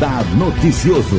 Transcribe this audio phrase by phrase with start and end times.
[0.00, 1.16] Radar Noticioso.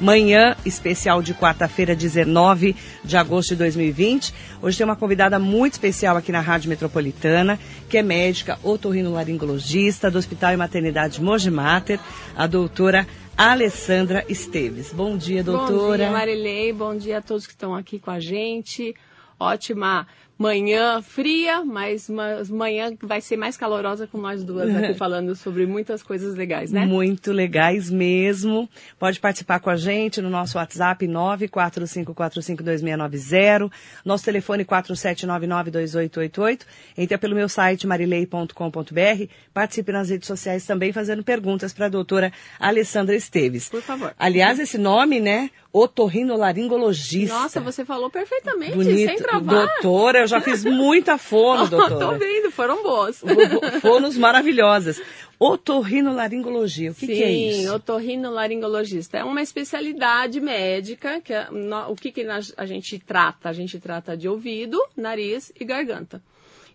[0.00, 2.74] Manhã especial de quarta-feira, 19
[3.04, 4.34] de agosto de 2020.
[4.60, 7.56] Hoje tem uma convidada muito especial aqui na Rádio Metropolitana,
[7.88, 12.00] que é médica otorrinolaringologista do Hospital e Maternidade Mogi Mater,
[12.36, 14.92] a doutora Alessandra Esteves.
[14.92, 15.78] Bom dia, doutora.
[15.78, 16.72] Bom dia, Marilei.
[16.72, 18.92] Bom dia a todos que estão aqui com a gente.
[19.38, 20.08] Ótima
[20.38, 25.34] manhã fria, mas uma manhã que vai ser mais calorosa com nós duas aqui falando
[25.34, 26.84] sobre muitas coisas legais, né?
[26.84, 28.68] Muito legais mesmo.
[28.98, 33.72] Pode participar com a gente no nosso WhatsApp 945452690,
[34.04, 36.66] nosso telefone 47992888.
[36.98, 38.52] Entre pelo meu site marilei.com.br,
[39.54, 43.70] participe nas redes sociais também fazendo perguntas para a doutora Alessandra Esteves.
[43.70, 44.12] Por favor.
[44.18, 45.48] Aliás, esse nome, né?
[45.72, 47.34] Otorrinolaringologista.
[47.34, 49.08] Nossa, você falou perfeitamente, Bonito.
[49.08, 49.66] sem travar.
[49.66, 51.98] Doutora, eu já fiz muita fono, doutora.
[52.12, 53.22] Tô vendo, foram boas.
[53.80, 55.00] Fonos maravilhosas.
[55.38, 57.74] Otorrinolaringologia, o que, Sim, que é isso?
[57.74, 59.18] otorrinolaringologista.
[59.18, 63.48] É uma especialidade médica, que é, no- o que, que a gente trata?
[63.48, 66.22] A gente trata de ouvido, nariz e garganta.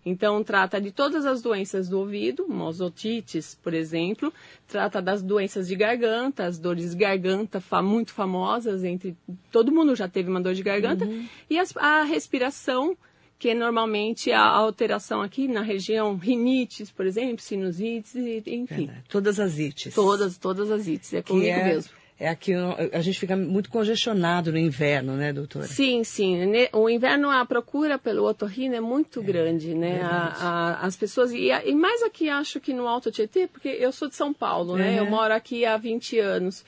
[0.04, 4.32] Então, trata de todas as doenças do ouvido, mosotites, por exemplo,
[4.66, 9.16] trata das doenças de garganta, as dores de garganta muito famosas, entre
[9.52, 11.08] todo mundo já teve uma dor de garganta,
[11.48, 12.96] e as- a respiração,
[13.38, 18.64] que é normalmente a alteração aqui na região, rinites, por exemplo, sinusites, enfim.
[18.86, 19.04] Verdade.
[19.08, 19.94] Todas as ites.
[19.94, 21.92] Todas, todas as ites, é comigo é, mesmo.
[22.20, 22.52] É aqui,
[22.92, 25.66] a gente fica muito congestionado no inverno, né, doutora?
[25.66, 26.38] Sim, sim.
[26.72, 30.00] O inverno, a procura pelo otorrino é muito grande, né?
[30.02, 30.32] A-
[30.80, 34.08] a- as pessoas, e, e mais aqui acho que no Alto Tietê, porque eu sou
[34.08, 34.98] de São Paulo, né?
[34.98, 35.10] Eu Uhum.
[35.10, 36.64] moro aqui há 20 anos.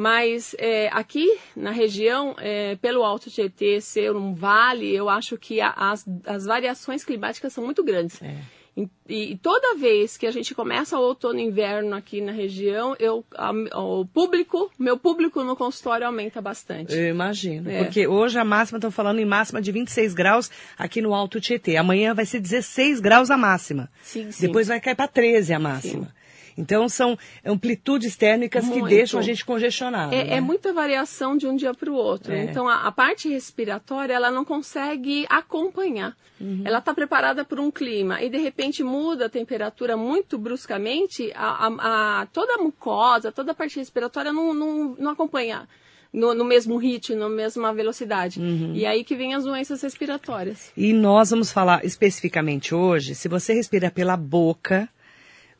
[0.00, 5.60] Mas é, aqui na região, é, pelo Alto Tietê ser um vale, eu acho que
[5.60, 8.22] a- as, as variações climáticas são muito grandes.
[8.22, 8.36] É.
[8.78, 8.88] E,
[9.32, 13.24] e toda vez que a gente começa o outono e inverno aqui na região, eu,
[13.34, 13.50] a-
[13.80, 16.94] o público, meu público no consultório aumenta bastante.
[16.94, 17.68] Eu imagino.
[17.68, 17.82] É.
[17.82, 21.76] Porque hoje a máxima, estão falando em máxima de 26 graus aqui no Alto Tietê.
[21.76, 23.90] Amanhã vai ser 16 graus a máxima.
[24.02, 24.46] Sim, sim.
[24.46, 26.14] Depois vai cair para 13 a máxima.
[26.58, 28.88] Então são amplitudes térmicas que Muito.
[28.88, 30.12] deixam a gente congestionado.
[30.12, 30.34] É, né?
[30.36, 32.32] é muita variação de um dia para o outro.
[32.32, 32.42] É.
[32.44, 36.16] Então, a, a parte respiratória, ela não consegue acompanhar.
[36.40, 36.62] Uhum.
[36.64, 41.66] Ela está preparada por um clima e, de repente, muda a temperatura muito bruscamente, a,
[41.68, 45.68] a- a- toda a mucosa, toda a parte respiratória não, não, não acompanha
[46.12, 48.40] no, no mesmo ritmo, na mesma velocidade.
[48.40, 48.72] Uhum.
[48.74, 50.72] E aí que vem as doenças respiratórias.
[50.76, 54.88] E nós vamos falar especificamente hoje, se você respira pela boca,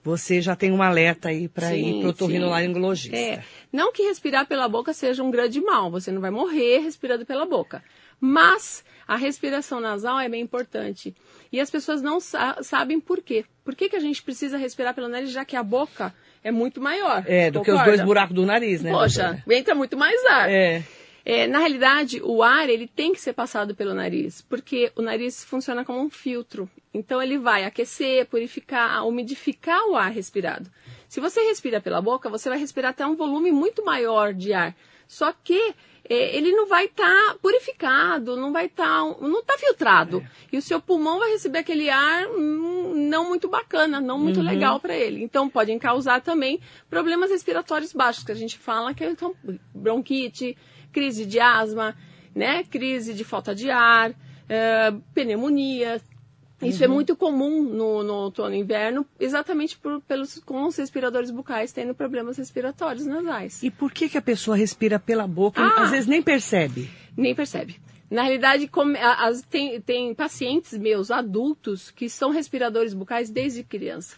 [0.03, 3.17] você já tem um alerta aí para ir para o otorrinolaringologista.
[3.17, 3.43] É,
[3.73, 7.45] não que respirar pela boca seja um grande mal, você não vai morrer respirando pela
[7.45, 7.83] boca.
[8.21, 11.15] Mas a respiração nasal é bem importante.
[11.53, 13.45] E as pessoas não sa- sabem por quê.
[13.65, 16.81] Por que, que a gente precisa respirar pelo nariz, já que a boca é muito
[16.81, 17.23] maior?
[17.27, 17.97] É, do que os Concorda?
[17.97, 18.91] dois buracos do nariz, né?
[18.91, 20.51] Poxa, entra muito mais ar.
[20.51, 20.83] É.
[21.25, 25.45] É, na realidade, o ar ele tem que ser passado pelo nariz, porque o nariz
[25.45, 26.69] funciona como um filtro.
[26.93, 30.71] Então ele vai aquecer, purificar, umidificar o ar respirado.
[31.09, 34.75] Se você respira pela boca, você vai respirar até um volume muito maior de ar.
[35.07, 35.75] Só que
[36.09, 40.27] é, ele não vai estar purificado, não vai estar, não está filtrado.
[40.51, 44.81] E o seu pulmão vai receber aquele ar hum, não muito bacana, não muito legal
[44.81, 45.23] para ele.
[45.23, 49.35] Então podem causar também problemas respiratórios baixos, que a gente fala que é então,
[49.75, 50.57] bronquite,
[50.93, 51.95] crise de asma,
[52.35, 52.65] né?
[52.65, 54.15] Crise de falta de ar,
[54.49, 56.01] eh, pneumonia.
[56.61, 61.31] Isso é muito comum no, no outono e inverno, exatamente por, pelos, com os respiradores
[61.31, 63.63] bucais tendo problemas respiratórios nasais.
[63.63, 65.63] E por que, que a pessoa respira pela boca?
[65.63, 65.83] Ah!
[65.85, 66.91] Às vezes nem percebe.
[67.17, 67.79] Nem percebe.
[68.11, 74.17] Na realidade, a- as- tem, tem pacientes meus, adultos, que são respiradores bucais desde criança.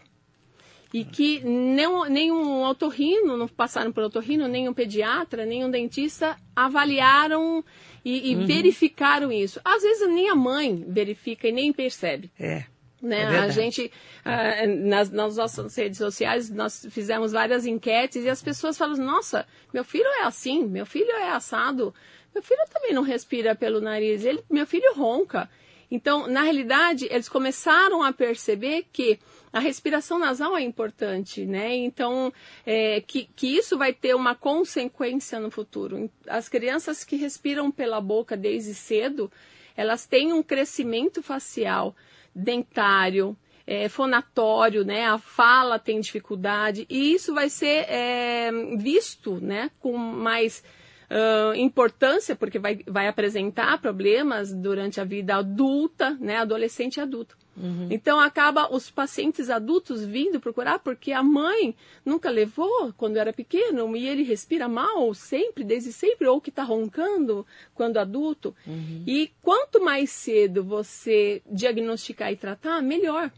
[0.93, 7.65] E que não, nenhum otorrino, não passaram por otorrino, nenhum pediatra, nenhum dentista avaliaram
[8.05, 9.61] e, e verificaram isso.
[9.65, 12.65] Às vezes nem a mãe verifica e nem percebe É.
[13.01, 13.23] né?
[13.23, 13.91] É a gente,
[14.25, 19.47] ah, nas, nas nossas redes sociais, nós fizemos várias enquetes e as pessoas falam, nossa,
[19.73, 21.95] meu filho é assim, meu filho é assado,
[22.35, 25.49] meu filho também não respira pelo nariz, ele, meu filho ronca.
[25.91, 29.19] Então, na realidade, eles começaram a perceber que
[29.53, 31.75] a respiração nasal é importante, né?
[31.75, 32.33] Então,
[32.65, 36.09] é, que, que isso vai ter uma consequência no futuro.
[36.29, 39.31] As crianças que respiram pela boca desde cedo,
[39.77, 41.97] elas têm um crescimento facial,
[42.33, 45.07] dentário, é, fonatório, né?
[45.07, 49.71] A fala tem dificuldade e isso vai ser é, visto, né?
[49.81, 50.63] Com mais
[51.11, 56.37] ah, importância porque vai, vai apresentar problemas durante a vida adulta, né?
[56.37, 57.37] Adolescente e adulto.
[57.57, 57.89] Uhum.
[57.91, 61.75] Então acaba os pacientes adultos vindo procurar porque a mãe
[62.05, 66.63] nunca levou quando era pequeno e ele respira mal sempre, desde sempre, ou que está
[66.63, 68.55] roncando quando adulto.
[68.65, 69.03] Uhum.
[69.05, 73.33] E quanto mais cedo você diagnosticar e tratar, melhor.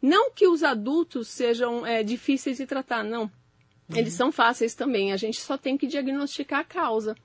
[0.00, 3.30] Não que os adultos sejam é, difíceis de tratar, não.
[3.88, 3.96] Uhum.
[3.96, 5.12] Eles são fáceis também.
[5.12, 7.16] A gente só tem que diagnosticar a causa.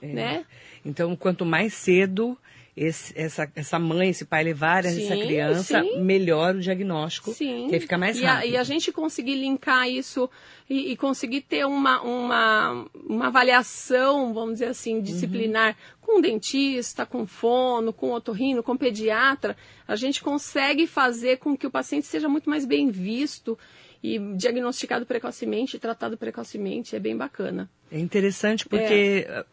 [0.00, 0.06] É.
[0.06, 0.46] Né?
[0.84, 2.38] Então, quanto mais cedo
[2.76, 5.98] esse, essa, essa mãe, esse pai levar sim, essa criança, sim.
[6.02, 7.68] melhor o diagnóstico, sim.
[7.70, 8.44] que fica mais rápido.
[8.44, 10.28] E a, e a gente conseguir linkar isso
[10.68, 15.96] e, e, conseguir ter uma, uma, uma avaliação, vamos dizer assim, disciplinar uhum.
[16.02, 19.56] com dentista, com fono, com otorrino, com pediatra,
[19.88, 23.58] a gente consegue fazer com que o paciente seja muito mais bem visto
[24.02, 27.68] e diagnosticado precocemente, tratado precocemente, é bem bacana.
[27.90, 29.44] É interessante porque é.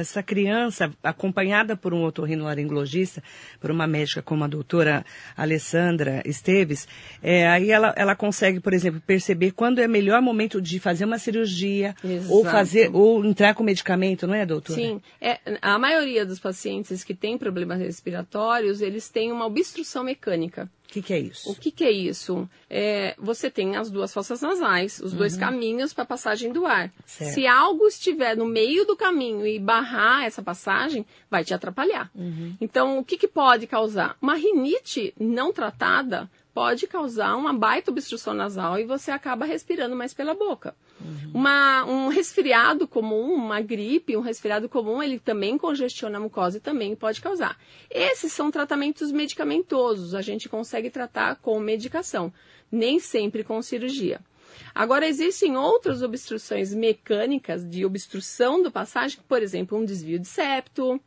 [0.00, 3.22] Essa criança, acompanhada por um otorrinolaringologista,
[3.60, 5.04] por uma médica como a doutora
[5.36, 6.86] Alessandra Esteves,
[7.20, 11.18] é, aí ela, ela consegue, por exemplo, perceber quando é melhor momento de fazer uma
[11.18, 12.32] cirurgia Exato.
[12.32, 14.78] ou fazer ou entrar com medicamento, não é, doutora?
[14.78, 15.00] Sim.
[15.20, 20.70] É, a maioria dos pacientes que têm problemas respiratórios, eles têm uma obstrução mecânica.
[20.90, 21.50] O que, que, é isso?
[21.50, 22.50] O que, que é isso?
[22.68, 25.18] É, você tem as duas fossas nasais, os uhum.
[25.18, 26.92] dois caminhos para passagem do ar.
[27.06, 27.34] Certo.
[27.34, 32.10] Se algo estiver no meio do caminho e barrar essa passagem, vai te atrapalhar.
[32.12, 32.56] Uhum.
[32.60, 34.16] Então, o que, que pode causar?
[34.20, 40.12] Uma rinite não tratada pode causar uma baita obstrução nasal e você acaba respirando mais
[40.12, 40.74] pela boca.
[41.00, 41.30] Uhum.
[41.34, 46.60] Uma, um resfriado comum, uma gripe, um resfriado comum, ele também congestiona a mucosa e
[46.60, 47.58] também pode causar.
[47.90, 52.32] Esses são tratamentos medicamentosos, a gente consegue tratar com medicação,
[52.70, 54.20] nem sempre com cirurgia.
[54.74, 61.00] Agora, existem outras obstruções mecânicas de obstrução do passagem, por exemplo, um desvio de septo,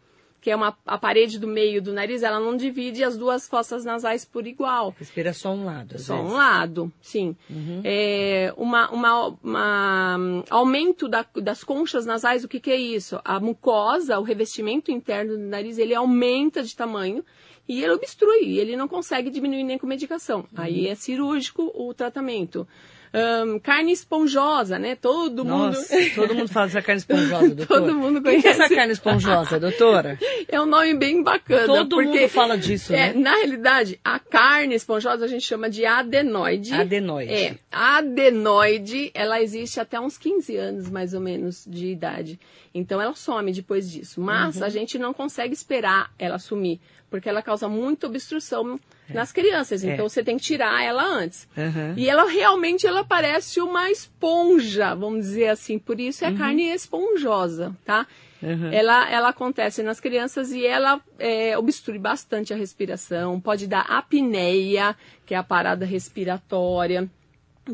[0.44, 3.86] que é uma, a parede do meio do nariz, ela não divide as duas fossas
[3.86, 4.94] nasais por igual.
[5.00, 5.98] Respira só um lado.
[5.98, 6.32] Só vezes.
[6.32, 7.34] um lado, sim.
[7.50, 7.82] Uhum.
[7.82, 13.22] É, uma, uma, uma, aumento da, das conchas nasais, o que, que é isso?
[13.24, 17.24] A mucosa, o revestimento interno do nariz, ele aumenta de tamanho
[17.66, 20.40] e ele obstrui, ele não consegue diminuir nem com medicação.
[20.40, 20.48] Uhum.
[20.58, 22.68] Aí é cirúrgico o tratamento.
[23.16, 24.96] Um, carne esponjosa, né?
[24.96, 26.16] Todo Nossa, mundo.
[26.16, 27.82] todo mundo fala dessa carne esponjosa, doutora.
[27.82, 28.40] todo mundo conhece.
[28.40, 30.18] O que é essa carne esponjosa, doutora?
[30.48, 31.68] É um nome bem bacana.
[31.68, 33.22] Todo porque, mundo fala disso, é, né?
[33.22, 36.74] Na realidade, a carne esponjosa a gente chama de adenoide.
[36.74, 37.32] Adenoide.
[37.32, 37.58] É.
[37.72, 42.40] Adenoide, ela existe até uns 15 anos, mais ou menos, de idade.
[42.74, 44.20] Então ela some depois disso.
[44.20, 44.64] Mas uhum.
[44.64, 46.80] a gente não consegue esperar ela sumir,
[47.12, 48.80] porque ela causa muita obstrução.
[49.10, 49.84] Nas crianças.
[49.84, 50.10] Então é.
[50.10, 51.48] você tem que tirar ela antes.
[51.58, 51.94] Uhum.
[51.98, 55.78] E ela realmente ela parece uma esponja, vamos dizer assim.
[55.78, 56.38] Por isso é uhum.
[56.38, 58.08] carne esponjosa, tá?
[58.42, 58.72] Uhum.
[58.74, 64.96] Ela, ela acontece nas crianças e ela é, obstrui bastante a respiração, pode dar apneia,
[65.26, 67.10] que é a parada respiratória,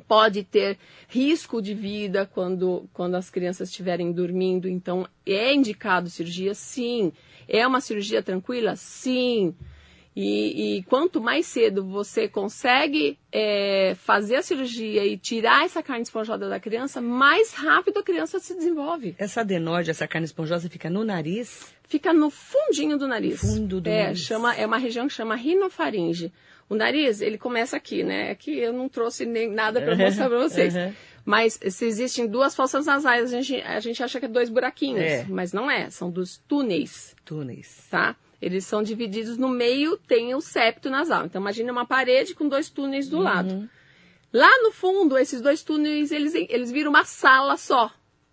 [0.08, 0.78] pode ter
[1.08, 4.70] risco de vida quando, quando as crianças estiverem dormindo.
[4.70, 6.54] Então, é indicado cirurgia?
[6.54, 7.12] Sim.
[7.48, 8.76] É uma cirurgia tranquila?
[8.76, 9.56] Sim.
[10.16, 16.04] E, e, quanto mais cedo você consegue é, fazer a cirurgia e tirar essa carne
[16.04, 19.16] esponjosa da criança, mais rápido a criança se desenvolve.
[19.18, 21.74] Essa adenóide, essa carne esponjosa, fica no nariz?
[21.88, 23.40] Fica no fundinho do nariz.
[23.40, 24.20] Fundo do é, nariz.
[24.20, 26.34] Chama, é uma região que chama rinofaringe.
[26.68, 28.30] O nariz, ele começa aqui, né?
[28.30, 30.76] Aqui eu não trouxe nem nada para mostrar para vocês.
[30.76, 30.94] Uhum.
[31.26, 35.02] Mas se existem duas fossas nasais, a gente, a gente acha que é dois buraquinhos.
[35.02, 35.26] É.
[35.30, 37.16] Mas não é, são dos túneis.
[37.26, 37.88] Túneis.
[37.90, 38.16] Tá?
[38.42, 41.26] Eles são divididos no meio, tem o septo nasal.
[41.26, 43.24] Então, imagine uma parede com dois túneis do uhum.
[43.24, 43.70] lado.
[44.32, 47.92] Lá no fundo, esses dois túneis, eles, eles viram uma sala só.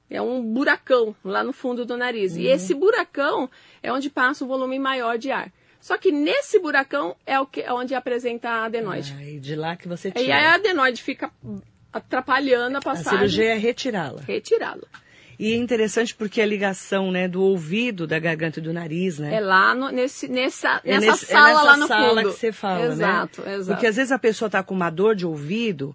[0.09, 2.35] É um buracão lá no fundo do nariz.
[2.35, 2.41] Uhum.
[2.41, 3.51] E esse buracão
[3.83, 5.53] é onde passa o volume maior de ar.
[5.81, 9.15] Só que nesse buracão é, o que, é onde apresenta a adenoide.
[9.17, 10.25] Ah, e de lá que você tira.
[10.25, 11.31] E aí a adenoide fica
[11.93, 13.09] atrapalhando a passagem.
[13.09, 14.21] A cirurgia é retirá-la.
[14.23, 14.87] Retirá-la.
[15.39, 19.35] E é interessante porque a ligação né, do ouvido, da garganta e do nariz, né?
[19.35, 22.33] É lá no, nesse, nessa, é nessa nesse, sala é nessa lá no sala fundo.
[22.33, 23.55] que você fala, exato, né?
[23.55, 25.95] Exato, Porque às vezes a pessoa está com uma dor de ouvido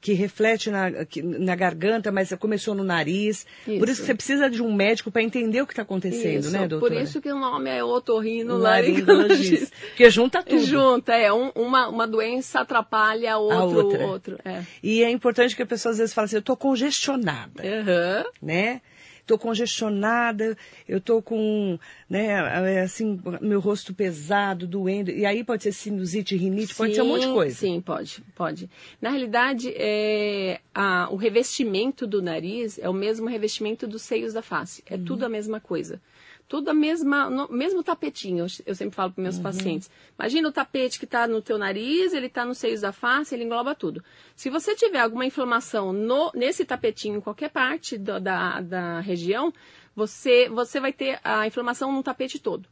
[0.00, 0.90] que reflete na,
[1.22, 3.46] na garganta, mas começou no nariz.
[3.66, 3.78] Isso.
[3.78, 6.50] Por isso que você precisa de um médico para entender o que está acontecendo, isso.
[6.52, 6.94] né, doutora?
[6.94, 9.74] Por isso que o nome é otorrinolaringologista.
[9.88, 10.64] Porque junta tudo.
[10.64, 11.32] Junta, é.
[11.32, 14.06] Um, uma, uma doença atrapalha outro, a outra.
[14.06, 14.62] outro é.
[14.82, 18.24] E é importante que a pessoa às vezes fale assim, eu estou congestionada, uhum.
[18.40, 18.80] né?
[19.28, 20.56] Estou congestionada,
[20.88, 22.28] eu estou com, né,
[22.74, 25.10] é, assim, meu rosto pesado, doendo.
[25.10, 27.54] E aí pode ser sinusite, rinite, sim, pode ser um monte de coisa.
[27.54, 28.70] Sim, pode, pode.
[29.00, 34.42] Na realidade, é, a, o revestimento do nariz é o mesmo revestimento dos seios da
[34.42, 34.82] face.
[34.86, 35.04] É uhum.
[35.04, 36.00] tudo a mesma coisa.
[36.48, 39.42] Tudo a mesma, no, mesmo tapetinho, eu sempre falo para meus uhum.
[39.42, 39.90] pacientes.
[40.18, 43.44] Imagina o tapete que está no teu nariz, ele está nos seios da face, ele
[43.44, 44.02] engloba tudo.
[44.34, 49.52] Se você tiver alguma inflamação no, nesse tapetinho, em qualquer parte do, da, da região,
[49.94, 52.66] você, você vai ter a inflamação no tapete todo.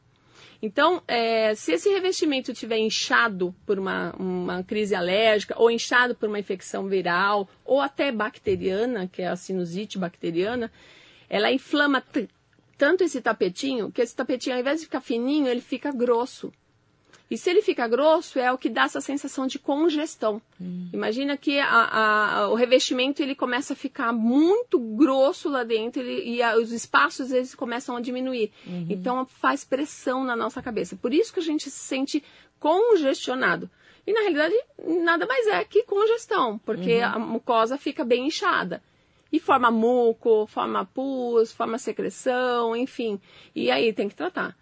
[0.62, 6.30] Então, é, se esse revestimento estiver inchado por uma, uma crise alérgica, ou inchado por
[6.30, 10.72] uma infecção viral, ou até bacteriana, que é a sinusite bacteriana,
[11.28, 12.00] ela inflama
[12.76, 16.52] tanto esse tapetinho, que esse tapetinho, ao invés de ficar fininho, ele fica grosso.
[17.28, 20.40] E se ele fica grosso, é o que dá essa sensação de congestão.
[20.60, 20.88] Hum.
[20.92, 26.22] Imagina que a, a, o revestimento ele começa a ficar muito grosso lá dentro ele,
[26.22, 28.52] e a, os espaços eles começam a diminuir.
[28.64, 28.86] Uhum.
[28.88, 30.94] Então faz pressão na nossa cabeça.
[30.94, 32.22] Por isso que a gente se sente
[32.60, 33.68] congestionado.
[34.06, 34.54] E na realidade
[35.02, 37.04] nada mais é que congestão, porque uhum.
[37.04, 38.80] a mucosa fica bem inchada
[39.32, 43.20] e forma muco, forma pus, forma secreção, enfim.
[43.54, 44.56] E aí tem que tratar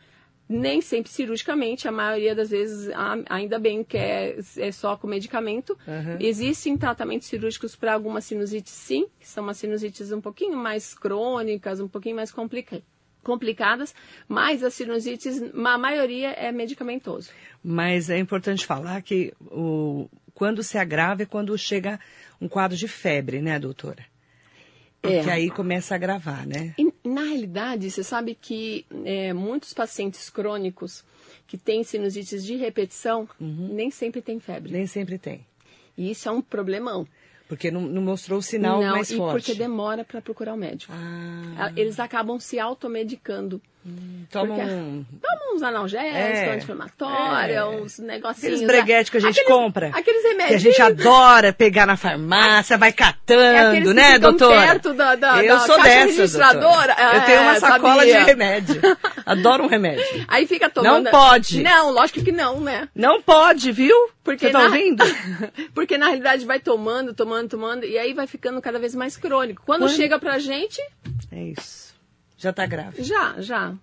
[0.49, 2.91] nem sempre cirurgicamente, a maioria das vezes,
[3.29, 5.77] ainda bem que é, é só com medicamento.
[5.87, 6.19] Uhum.
[6.21, 11.81] Existem tratamentos cirúrgicos para algumas sinusites, sim, que são umas sinusites um pouquinho mais crônicas,
[11.81, 12.85] um pouquinho mais complicadas
[13.23, 13.95] complicadas,
[14.29, 17.31] mas as sinusites, a maioria é medicamentoso.
[17.63, 21.99] Mas é importante falar que o, quando se agrava é quando chega
[22.39, 24.05] um quadro de febre, né, doutora?
[25.05, 25.33] Porque é.
[25.33, 26.75] aí começa a agravar, né?
[26.79, 31.05] E, na realidade, você sabe que é, muitos pacientes crônicos
[31.47, 33.69] que têm sinusites de repetição uhum.
[33.75, 34.73] nem sempre têm febre.
[34.73, 35.47] Nem sempre tem.
[35.97, 37.07] E isso é um problemão.
[37.47, 39.45] Porque não, não mostrou o sinal não, mais e forte.
[39.45, 40.91] porque demora para procurar o médico.
[40.97, 41.71] Ah.
[41.77, 43.61] Eles acabam se automedicando.
[43.87, 45.05] Hum, toma um...
[45.21, 47.65] Toma uns analgésicos, é, anti-inflamatório, é.
[47.67, 48.55] uns negocinhos.
[48.55, 49.91] Aqueles breguetes que a gente aqueles, compra.
[49.93, 50.63] Aqueles remédios.
[50.63, 54.63] Que a gente adora pegar na farmácia, vai catando, é né, doutora?
[54.63, 56.97] perto da, da, Eu da sou dessa, registradora.
[57.15, 58.19] Eu tenho uma é, sacola sabia.
[58.21, 58.81] de remédio.
[59.27, 60.05] Adoro um remédio.
[60.29, 61.05] Aí fica tomando...
[61.05, 61.63] Não pode.
[61.63, 62.89] Não, lógico que não, né?
[62.95, 64.09] Não pode, viu?
[64.25, 64.65] Porque Você tá na...
[64.65, 65.05] ouvindo?
[65.75, 69.63] Porque na realidade vai tomando, tomando, tomando, e aí vai ficando cada vez mais crônico.
[69.67, 69.95] Quando, Quando...
[69.95, 70.81] chega pra gente...
[71.31, 71.94] É isso.
[72.37, 73.03] Já tá grave.
[73.03, 73.75] Já, já.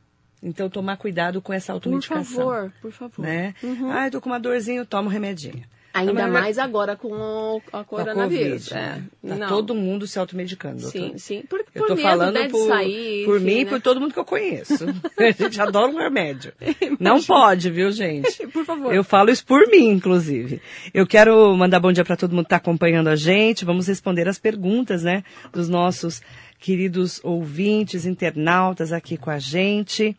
[0.43, 2.23] Então, tomar cuidado com essa automedicação.
[2.23, 3.23] Por favor, por favor.
[3.23, 3.53] Né?
[3.61, 3.91] Uhum.
[3.91, 5.63] Ah, eu tô com uma dorzinha, eu tomo um remedinho.
[5.93, 8.69] Ainda mais agora com o a coronavírus.
[8.69, 9.37] Com a COVID, é.
[9.39, 10.79] Tá todo mundo se automedicando.
[10.79, 11.19] Sim, doutor.
[11.19, 11.43] sim.
[11.49, 13.69] Por, eu tô medo, falando né, por, sair, por enfim, mim e né?
[13.69, 14.85] por todo mundo que eu conheço.
[15.19, 16.53] a gente adora um remédio.
[16.99, 18.47] Não pode, viu, gente?
[18.47, 18.93] por favor.
[18.93, 20.61] Eu falo isso por mim, inclusive.
[20.93, 23.65] Eu quero mandar bom dia para todo mundo que está acompanhando a gente.
[23.65, 26.21] Vamos responder as perguntas, né, dos nossos
[26.61, 30.15] queridos ouvintes, internautas aqui com a gente.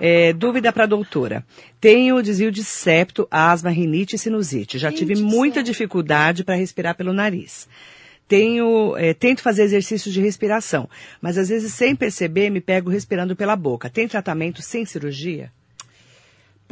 [0.00, 1.44] É, dúvida para a doutora.
[1.78, 4.78] Tenho desvio de septo, asma, rinite e sinusite.
[4.78, 7.68] Já tive muita dificuldade para respirar pelo nariz.
[8.26, 10.88] Tenho, é, tento fazer exercícios de respiração,
[11.20, 13.90] mas às vezes sem perceber me pego respirando pela boca.
[13.90, 15.52] Tem tratamento sem cirurgia?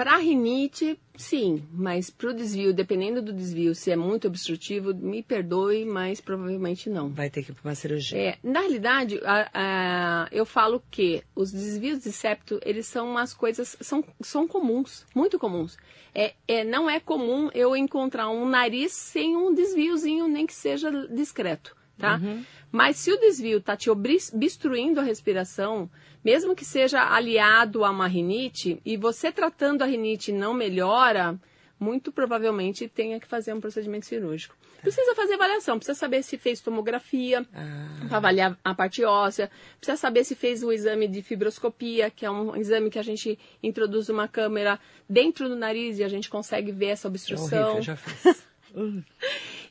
[0.00, 5.23] Para rinite, sim, mas para o desvio, dependendo do desvio, se é muito obstrutivo, me
[5.23, 7.11] perdoe, mas provavelmente não.
[7.11, 8.19] Vai ter que ir para uma cirurgia.
[8.19, 13.35] É, na realidade, a, a, eu falo que os desvios de septo, eles são umas
[13.35, 15.76] coisas, são, são comuns, muito comuns.
[16.14, 20.90] É, é, não é comum eu encontrar um nariz sem um desviozinho, nem que seja
[21.09, 22.16] discreto, tá?
[22.16, 22.45] Uhum.
[22.73, 25.90] Mas se o desvio está te obstruindo a respiração,
[26.25, 31.38] mesmo que seja aliado a uma rinite, e você tratando a rinite não melhora,
[31.78, 34.54] muito provavelmente tenha que fazer um procedimento cirúrgico.
[34.83, 38.07] Precisa fazer avaliação, precisa saber se fez tomografia, ah.
[38.09, 42.30] para avaliar a parte óssea, precisa saber se fez o exame de fibroscopia, que é
[42.30, 44.78] um exame que a gente introduz uma câmera
[45.09, 47.59] dentro do nariz e a gente consegue ver essa obstrução.
[47.59, 48.50] É horrível, já fiz.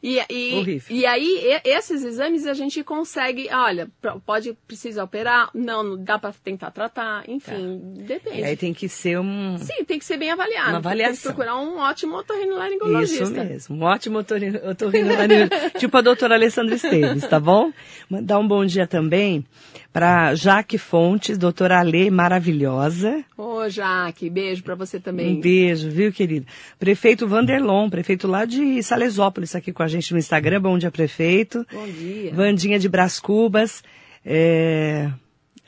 [0.02, 3.90] E, e, e aí, esses exames a gente consegue, olha,
[4.26, 8.04] pode, precisa operar, não, não dá para tentar tratar, enfim, tá.
[8.04, 8.40] depende.
[8.40, 9.58] E aí tem que ser um...
[9.58, 10.70] Sim, tem que ser bem avaliado.
[10.70, 11.14] Uma avaliação.
[11.14, 13.24] Tem que procurar um ótimo otorrinolaringologista.
[13.24, 17.74] Isso mesmo, um ótimo otorrinolaringologista, tipo a doutora Alessandra Esteves, tá bom?
[18.10, 19.46] Mandar um bom dia também
[19.92, 23.24] para Jaque Fontes, doutora Alê, maravilhosa.
[23.38, 25.38] Ô, Jaque, beijo para você também.
[25.38, 26.46] Um beijo, viu, querido?
[26.78, 30.62] Prefeito Vanderlon, prefeito lá de Salesópolis, aqui com a gente no Instagram.
[30.62, 31.66] Bom dia, prefeito.
[31.72, 32.34] Bom dia.
[32.34, 33.84] Vandinha de Brás Cubas.
[34.24, 35.10] É...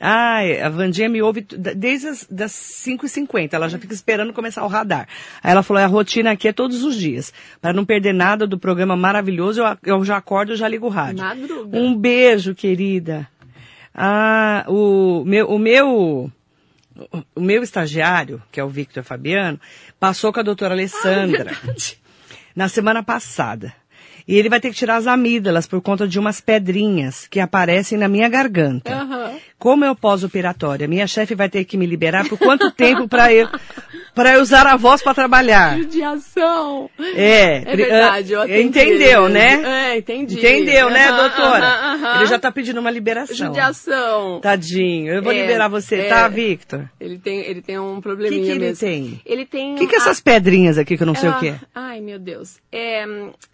[0.04, 3.52] Ah, a Vandinha me ouve desde as das 5h50.
[3.52, 5.06] Ela já fica esperando começar o radar.
[5.40, 7.32] Aí ela falou, a rotina aqui é todos os dias.
[7.60, 10.90] Para não perder nada do programa maravilhoso, eu, eu já acordo e já ligo o
[10.90, 11.22] rádio.
[11.24, 11.78] Madruga.
[11.78, 13.28] Um beijo, querida.
[13.94, 16.30] Ah, o meu, o meu,
[17.34, 19.60] o meu estagiário, que é o Victor Fabiano,
[20.00, 21.74] passou com a doutora Alessandra ah,
[22.54, 23.74] na semana passada.
[24.26, 27.98] E ele vai ter que tirar as amígdalas por conta de umas pedrinhas que aparecem
[27.98, 29.02] na minha garganta.
[29.02, 29.38] Uhum.
[29.62, 33.48] Como eu pós-operatória, minha chefe vai ter que me liberar por quanto tempo para eu
[34.12, 35.78] para usar a voz para trabalhar?
[35.78, 36.90] Judiação.
[37.14, 39.92] É, É verdade, eu ah, atendi entendeu, né?
[39.92, 40.34] É, entendi.
[40.36, 41.64] Entendeu, né, Aham, doutora?
[41.66, 42.16] aham, aham.
[42.16, 43.36] Ele já tá pedindo uma liberação.
[43.36, 44.40] Judiação.
[44.40, 46.08] Tadinho, eu vou É, liberar você, é.
[46.08, 46.90] tá, Victor?
[47.00, 48.80] Ele tem, ele tem um O que, probleminha que ele mesmo.
[48.86, 49.20] tem?
[49.24, 49.74] Ele tem.
[49.74, 51.60] O que, que é essas pedrinhas aqui que eu não sei o Ah, que é?
[51.72, 52.58] Ai, meu Deus.
[52.72, 53.04] É,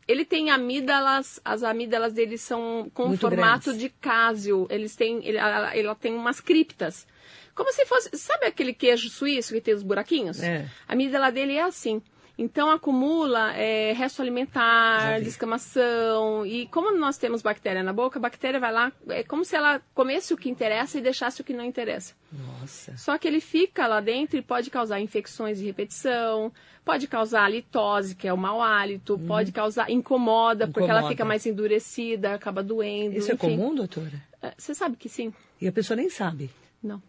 [0.08, 3.82] ele tem amígdalas, as amígdalas dele são com Muito formato grandes.
[3.82, 4.66] de cásio.
[4.70, 7.06] Eles têm, ele, ela, ela tem umas criptas.
[7.54, 10.40] Como se fosse, sabe aquele queijo suíço que tem os buraquinhos?
[10.42, 10.68] É.
[10.86, 12.00] A amígdala dele é assim.
[12.38, 16.46] Então acumula é, resto alimentar, descamação.
[16.46, 19.82] E como nós temos bactéria na boca, a bactéria vai lá, é como se ela
[19.92, 22.14] comesse o que interessa e deixasse o que não interessa.
[22.32, 22.96] Nossa.
[22.96, 26.52] Só que ele fica lá dentro e pode causar infecções de repetição,
[26.84, 31.00] pode causar litose, que é o mau hálito, pode causar incomoda, porque ela.
[31.00, 31.08] Incomoda.
[31.12, 33.18] fica mais endurecida, acaba doendo.
[33.18, 33.56] Isso é enfim.
[33.56, 34.27] comum, doutora?
[34.48, 35.32] É, Você sabe que sim?
[35.60, 36.50] E a pessoa nem sabe.
[36.82, 37.02] Não.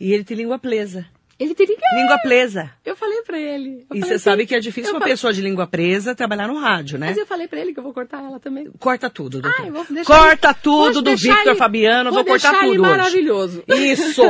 [0.00, 1.06] E ele tem língua presa.
[1.38, 1.82] Ele teria que.
[1.96, 2.70] Língua presa.
[2.84, 3.86] Eu falei pra ele.
[3.94, 6.58] E você assim, sabe que é difícil uma falei- pessoa de língua presa trabalhar no
[6.58, 7.08] rádio, né?
[7.10, 8.68] Mas eu falei pra ele que eu vou cortar ela também.
[8.78, 9.60] Corta tudo, doutor.
[9.62, 12.32] Ah, eu vou deixar Corta ele- tudo vou do Victor ele- Fabiano, eu vou, vou
[12.32, 12.90] cortar ele tudo hoje.
[12.90, 13.64] maravilhoso.
[13.68, 14.22] Isso!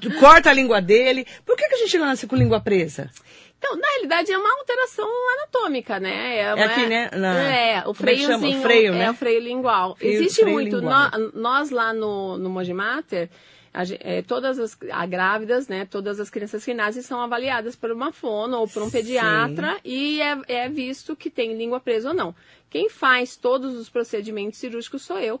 [0.00, 1.24] Tu Corta a língua dele.
[1.46, 3.08] Por que, que a gente nasce com língua presa?
[3.62, 6.54] Então, na realidade, é uma alteração anatômica, né?
[6.54, 7.10] uma- aqui, né?
[7.12, 8.58] Na- É, o é freiozinho.
[8.58, 9.04] O freio, né?
[9.04, 9.96] É o freio lingual.
[9.96, 10.76] Freio- Existe freio muito.
[10.78, 11.10] lingual.
[11.10, 13.28] nó- nós lá no, no Mogi Mater,
[13.74, 15.86] a é, todas as a grávidas, né?
[15.88, 20.22] Todas as crianças que nascem são avaliadas por uma fono ou por um pediatra e
[20.22, 22.34] é, é visto que tem língua presa ou não.
[22.70, 25.38] Quem faz todos os procedimentos cirúrgicos sou eu.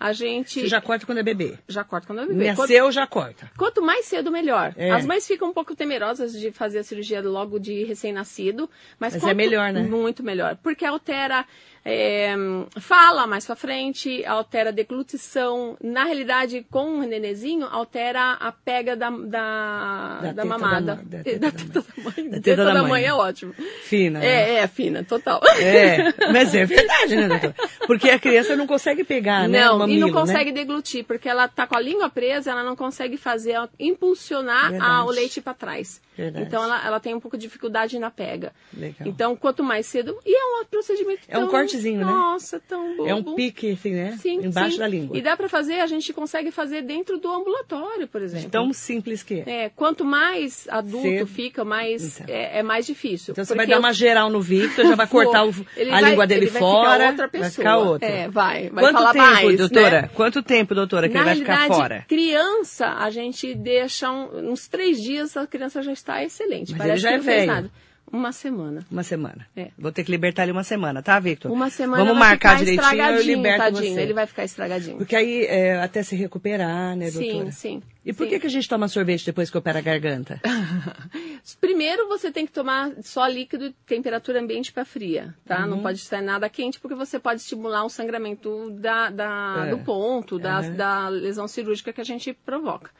[0.00, 1.58] A gente Você já corta quando é bebê.
[1.68, 2.46] já corta quando eu bebê.
[2.54, 3.50] Nasceu, já corta.
[3.58, 4.72] Quanto mais cedo, melhor.
[4.74, 4.90] É.
[4.90, 9.16] As mães ficam um pouco temerosas de fazer a cirurgia logo de recém-nascido, mas, Mas
[9.22, 9.82] é quanto- melhor, né?
[9.82, 10.56] Muito melhor.
[10.62, 11.44] Porque altera
[11.84, 12.34] é,
[12.78, 15.76] fala mais pra frente, altera deglutição.
[15.82, 21.00] Na realidade, com o nenezinho, altera a pega da, da, Da da, mamada.
[21.04, 22.14] da teta da teta da mãe.
[22.28, 22.90] Da teta teta da mãe.
[22.90, 23.54] mãe é ótimo.
[23.82, 24.18] Fina.
[24.18, 24.26] né?
[24.26, 25.40] É, é, fina, total.
[25.58, 27.54] É, mas é verdade, né, doutor?
[27.86, 29.64] Porque a criança não consegue pegar, né?
[29.64, 30.58] Não, o e mamilo, não consegue né?
[30.60, 35.10] deglutir, porque ela tá com a língua presa, ela não consegue fazer, impulsionar a- o
[35.10, 36.00] leite para trás.
[36.16, 36.44] Verdade.
[36.46, 38.52] Então ela, ela tem um pouco de dificuldade na pega.
[38.76, 39.08] Legal.
[39.08, 40.18] Então, quanto mais cedo.
[40.26, 42.04] E é um procedimento É um cortezinho, né?
[42.04, 43.06] Nossa, tão bom.
[43.06, 44.16] É um pique, assim, né?
[44.20, 44.78] Sim, Embaixo sim.
[44.78, 45.16] da língua.
[45.16, 48.50] E dá para fazer, a gente consegue fazer dentro do ambulatório, por exemplo.
[48.50, 49.64] Tão simples que é.
[49.64, 51.26] É, quanto mais adulto Cedo.
[51.26, 52.34] fica, mais Então.
[52.34, 53.32] é, é mais difícil.
[53.32, 56.10] Então você vai dar eu- uma geral no Victor, já vai cortar o- a vai-
[56.10, 56.90] língua dele ele vai fora.
[56.92, 57.50] Ficar outra vai pessoa.
[57.50, 58.08] ficar outra.
[58.08, 58.68] É, vai.
[58.70, 60.02] Vai Quanto falar tempo, mais, doutora?
[60.02, 60.10] né?
[60.14, 62.04] Quanto tempo, doutora, que Na ele vai ficar fora?
[62.08, 66.72] criança, a gente deixa um- uns três dias, a criança já está excelente.
[66.72, 67.52] Mas Parece ele já que é não fez velho.
[67.52, 67.70] nada.
[68.12, 68.84] Uma semana.
[68.90, 69.46] Uma semana.
[69.56, 69.70] É.
[69.78, 71.50] Vou ter que libertar ele uma semana, tá, Victor?
[71.52, 73.94] Uma semana Vamos marcar direitinho, eu liberto tadinho.
[73.94, 74.00] você.
[74.00, 74.96] Ele vai ficar estragadinho.
[74.96, 77.52] Porque aí, é, até se recuperar, né, doutora?
[77.52, 77.82] Sim, sim.
[78.04, 78.30] E por sim.
[78.30, 80.40] que, que a gente toma sorvete depois que opera a garganta?
[81.60, 85.60] Primeiro você tem que tomar só líquido, temperatura ambiente para fria, tá?
[85.62, 85.66] Uhum.
[85.70, 89.70] Não pode estar nada quente, porque você pode estimular um sangramento da, da- É.
[89.70, 90.74] do ponto, da, Uhum.
[90.76, 92.90] da lesão cirúrgica que a gente provoca.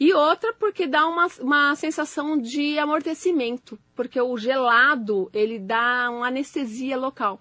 [0.00, 6.28] E outra porque dá uma, uma sensação de amortecimento, porque o gelado, ele dá uma
[6.28, 7.40] anestesia local.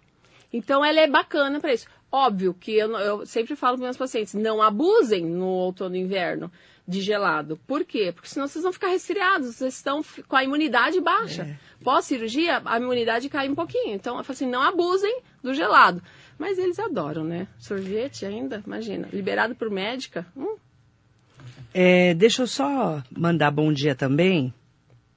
[0.51, 1.87] Então, ela é bacana para isso.
[2.11, 6.51] Óbvio que eu, eu sempre falo para meus pacientes, não abusem no outono e inverno
[6.87, 7.59] de gelado.
[7.67, 8.11] Por quê?
[8.13, 11.43] Porque senão vocês vão ficar resfriados, vocês estão com a imunidade baixa.
[11.43, 11.57] É.
[11.83, 13.93] Pós-cirurgia, a imunidade cai um pouquinho.
[13.93, 16.01] Então, eu falo assim, não abusem do gelado.
[16.39, 17.47] Mas eles adoram, né?
[17.59, 19.09] Sorvete ainda, imagina.
[19.11, 20.25] Liberado por médica.
[20.35, 20.55] Hum,
[21.73, 24.53] É, deixa eu só mandar bom dia também.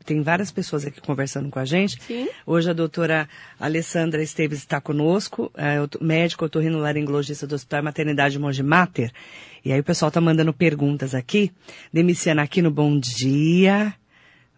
[0.05, 2.03] Tem várias pessoas aqui conversando com a gente.
[2.03, 2.29] Sim.
[2.47, 9.13] Hoje a doutora Alessandra Esteves está conosco, é, médico otorrinolaringologista do Hospital Maternidade Monge Mater.
[9.65, 11.53] E aí o pessoal está mandando perguntas aqui.
[11.93, 13.95] Demiciana aqui no Bom Dia.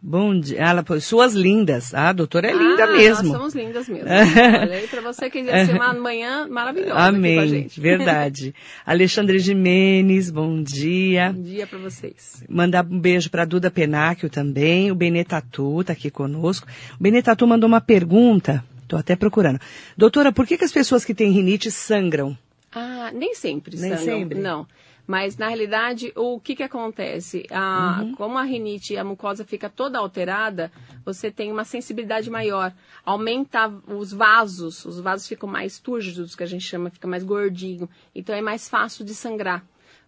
[0.05, 0.59] Bom dia.
[0.61, 1.95] Ah, Ela suas lindas.
[1.95, 3.29] Ah, a doutora é linda ah, mesmo.
[3.29, 4.09] Nós somos lindas mesmo.
[4.11, 7.47] Olha aí, pra você que ia ser uma manhã maravilhosa Amém.
[7.47, 7.79] gente.
[7.81, 8.53] Verdade.
[8.85, 11.33] Alexandre Jimenez, bom dia.
[11.33, 12.43] Bom dia pra vocês.
[12.49, 14.91] Mandar um beijo para Duda Penáquio também.
[14.91, 16.67] O Benetatu está aqui conosco.
[16.99, 18.65] O Benetatu mandou uma pergunta.
[18.83, 19.61] Estou até procurando.
[19.97, 22.37] Doutora, por que, que as pessoas que têm rinite sangram?
[22.75, 24.41] Ah, nem sempre, Nem sangram, sempre?
[24.41, 24.67] Não.
[25.07, 27.45] Mas, na realidade, o que, que acontece?
[27.51, 30.71] A- Como a rinite e a mucosa fica toda alterada,
[31.05, 32.73] você tem uma sensibilidade maior.
[33.05, 37.91] Aumenta os vasos, os vasos ficam mais túrgidos, que a gente chama, fica mais gordinho.
[38.15, 39.65] Então, é mais fácil de sangrar.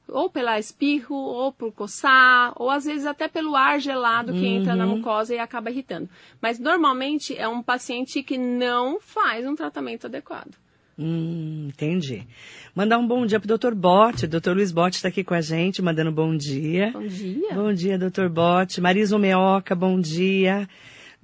[0.07, 4.77] Ou pela espirro, ou por coçar, ou às vezes até pelo ar gelado que entra
[4.77, 6.09] na mucosa e acaba irritando.
[6.41, 10.55] Mas, normalmente, é um paciente que não faz um tratamento adequado.
[10.99, 12.27] Hum, entendi.
[12.75, 13.75] Mandar um bom dia pro Dr.
[13.75, 14.27] Bote.
[14.27, 14.51] Dr.
[14.51, 16.91] Luiz Bote está aqui com a gente, mandando bom dia.
[16.93, 17.55] Bom dia.
[17.55, 18.29] Bom dia, Dr.
[18.29, 18.81] Bote.
[18.81, 20.69] Marisa Meoca, bom dia.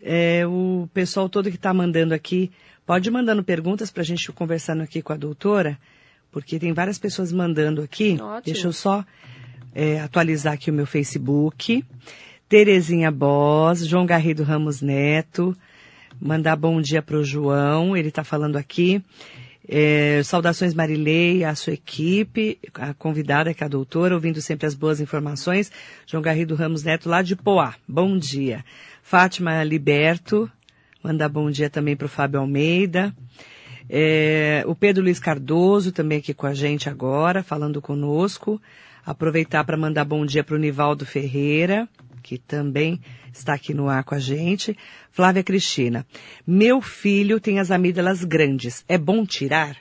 [0.03, 2.51] É, o pessoal todo que está mandando aqui,
[2.87, 5.79] pode ir mandando perguntas para a gente conversando aqui com a doutora,
[6.33, 8.19] porque tem várias pessoas mandando aqui.
[8.21, 8.43] Ótimo.
[8.45, 9.05] Deixa eu só
[9.75, 11.85] é, atualizar aqui o meu Facebook.
[12.49, 15.57] Terezinha Bos, João Garrido Ramos Neto,
[16.21, 19.01] mandar bom dia para o João, ele está falando aqui.
[19.73, 24.75] É, saudações Marilei, a sua equipe, a convidada que é a doutora, ouvindo sempre as
[24.75, 25.71] boas informações.
[26.05, 27.77] João Garrido Ramos Neto, lá de Poá.
[27.87, 28.65] Bom dia.
[29.01, 30.51] Fátima Liberto,
[31.01, 33.15] mandar bom dia também para o Fábio Almeida.
[33.89, 38.61] É, o Pedro Luiz Cardoso também aqui com a gente agora, falando conosco.
[39.07, 41.89] Aproveitar para mandar bom dia para o Nivaldo Ferreira,
[42.23, 43.01] que também
[43.33, 44.77] está aqui no ar com a gente.
[45.11, 46.07] Flávia Cristina.
[46.47, 48.85] Meu filho tem as amígdalas grandes.
[48.89, 49.77] É bom tirar?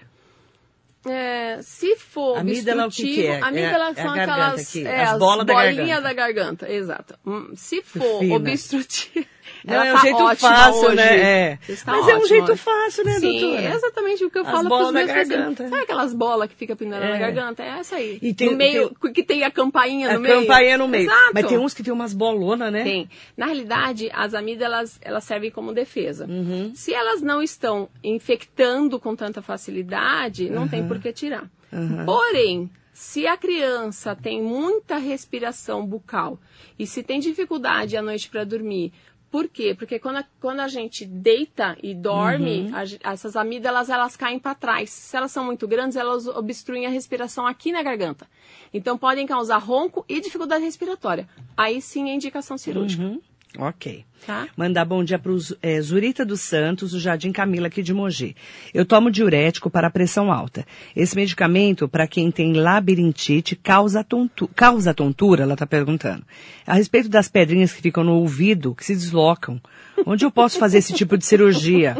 [1.06, 3.38] É, se for Amígdala, o que que é?
[3.38, 6.02] obstrutivo, amígdala É é são aquelas aqui, é, as as bolas da bolinhas garganta.
[6.02, 7.16] da garganta, exato.
[7.26, 8.36] Hum, Se for Fina.
[8.36, 9.26] obstrutivo,
[9.66, 10.96] Não, é um tá jeito fácil, hoje.
[10.96, 11.18] né?
[11.20, 11.60] É.
[11.68, 12.62] Está Mas é um jeito hoje.
[12.62, 13.62] fácil, né, Sim, doutora?
[13.62, 15.70] é exatamente o que eu As falo pros da meus garganta.
[15.70, 17.12] Sabe aquelas bolas que fica pendurada É.
[17.12, 17.64] na garganta?
[17.64, 18.20] É essa aí.
[18.22, 20.42] E tem- no meio, que tem a campainha A no meio.
[20.42, 21.06] campainha no meio.
[21.10, 21.32] Exato.
[21.34, 22.84] Mas tem uns que tem umas bolonas, né?
[22.84, 23.10] Tem.
[23.36, 26.26] Na realidade, as amígdalas, elas servem como defesa.
[26.26, 26.72] Uhum.
[26.74, 31.50] Se elas não estão infectando com tanta facilidade, não tem por que tirar.
[31.72, 32.06] Uhum.
[32.06, 36.38] Porém, se a criança tem muita respiração bucal
[36.78, 38.92] e se tem dificuldade à noite para dormir,
[39.32, 39.76] por quê?
[39.78, 42.72] Porque quando a, quando a gente deita e dorme, Uhum.
[43.04, 44.90] a essas amígdalas elas caem para trás.
[44.90, 48.28] Se elas são muito grandes, elas obstruem a respiração aqui na garganta.
[48.74, 51.28] Então podem causar ronco e dificuldade respiratória.
[51.56, 53.22] Aí sim é indicação cirúrgica, Uhum.
[53.58, 54.06] Ok.
[54.28, 54.48] tá?
[54.56, 55.40] Mandar bom dia para o
[55.82, 58.36] Zurita dos Santos, do Jardim Camila, aqui de Mogi.
[58.74, 60.66] Eu tomo diurético para pressão alta.
[60.96, 66.24] Esse medicamento, para quem tem labirintite, causa, tontu causa tontura, ela está perguntando.
[66.66, 69.60] A respeito das pedrinhas que ficam no ouvido, que se deslocam,
[70.06, 71.98] onde eu posso fazer esse tipo de cirurgia?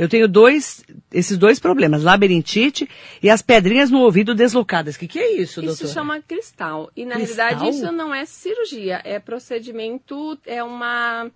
[0.00, 0.82] Eu tenho dois,
[1.12, 2.88] esses dois problemas, labirintite
[3.22, 4.96] e as pedrinhas no ouvido deslocadas.
[4.96, 5.86] O que, que é isso, Isso doutor?
[5.88, 6.90] se chama cristal.
[6.96, 7.48] E na Cristal?
[7.48, 11.30] realidade isso não é cirurgia, é procedimento, é uma.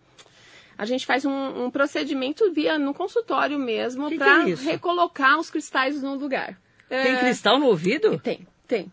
[0.78, 4.64] A gente faz um, um procedimento via no consultório mesmo para é isso?
[4.64, 6.58] recolocar os cristais no lugar.
[6.88, 8.18] Tem É, cristal no ouvido?
[8.18, 8.90] Tem, tem.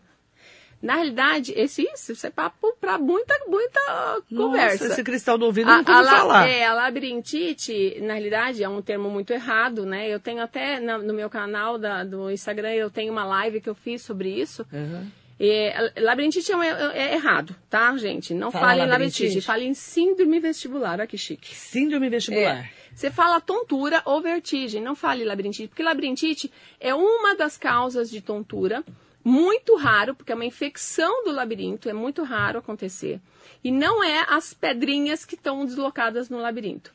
[0.82, 3.80] Na realidade, esse isso, isso é papo para muita, muita
[4.28, 4.82] conversa.
[4.84, 6.48] Nossa, esse cristal no ouvido A, nunca a, falar.
[6.48, 10.08] é, a labirintite, na realidade, é um termo muito errado, né?
[10.12, 13.70] Eu tenho até na- no meu canal da- do Instagram, eu tenho uma live que
[13.70, 14.66] eu fiz sobre isso.
[14.72, 15.06] Uhum.
[15.38, 18.32] É, labirintite é, um- é errado, tá, gente?
[18.34, 19.22] Não Fala fale em labirintite.
[19.22, 20.92] labirintite, fale em síndrome vestibular.
[20.92, 21.54] Olha que chique.
[21.54, 22.58] Síndrome vestibular.
[22.64, 22.70] É.
[22.94, 28.20] Você fala tontura ou vertigem, não fale labirintite, porque labirintite é uma das causas de
[28.20, 28.84] tontura,
[29.24, 33.20] muito raro, porque é uma infecção do labirinto, é muito raro acontecer.
[33.62, 36.92] E não é as pedrinhas que estão deslocadas no labirinto.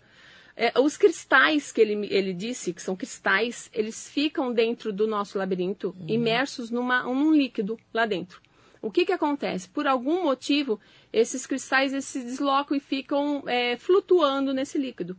[0.55, 5.37] É, os cristais que ele, ele disse, que são cristais, eles ficam dentro do nosso
[5.37, 8.41] labirinto, imersos numa, num líquido lá dentro.
[8.81, 9.69] O que, que acontece?
[9.69, 10.79] Por algum motivo,
[11.13, 15.15] esses cristais eles se deslocam e ficam é, flutuando nesse líquido.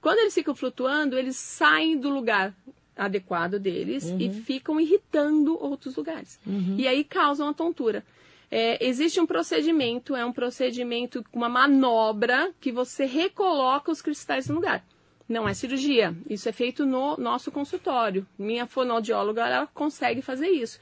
[0.00, 2.54] Quando eles ficam flutuando, eles saem do lugar
[2.96, 6.38] adequado deles e ficam irritando outros lugares.
[6.78, 8.04] E aí causam a tontura.
[8.50, 14.56] É, existe um procedimento, é um procedimento uma manobra que você recoloca os cristais no
[14.56, 14.84] lugar.
[15.28, 16.14] Não é cirurgia.
[16.28, 18.26] Isso é feito no nosso consultório.
[18.38, 20.78] Minha fonoaudióloga ela consegue fazer isso.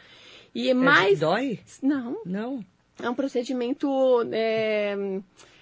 [0.55, 1.20] E é mais.
[1.20, 1.61] Dói?
[1.83, 2.64] Não, Não.
[3.01, 3.88] é um procedimento.
[4.33, 4.94] É,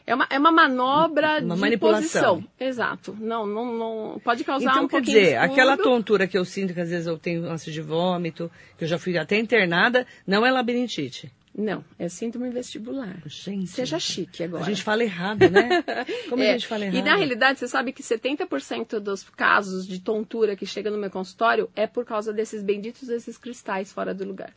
[0.07, 2.37] é, uma, é uma manobra Uma de manipulação.
[2.43, 2.45] posição.
[2.59, 3.17] Exato.
[3.21, 4.21] Não, não, não.
[4.25, 7.07] Pode causar Então, um quer dizer, de aquela tontura que eu sinto, que às vezes
[7.07, 11.31] eu tenho ânsia de vômito, que eu já fui até internada, não é labirintite.
[11.53, 13.21] Não, é síndrome vestibular.
[13.27, 13.67] Gente.
[13.67, 14.63] Seja chique agora.
[14.63, 15.83] A gente fala errado, né?
[16.31, 16.97] Como É, a gente fala errado?
[16.97, 21.11] E na realidade, você sabe que 70% dos casos de tontura que chega no meu
[21.11, 24.53] consultório é por causa desses benditos desses cristais fora do lugar.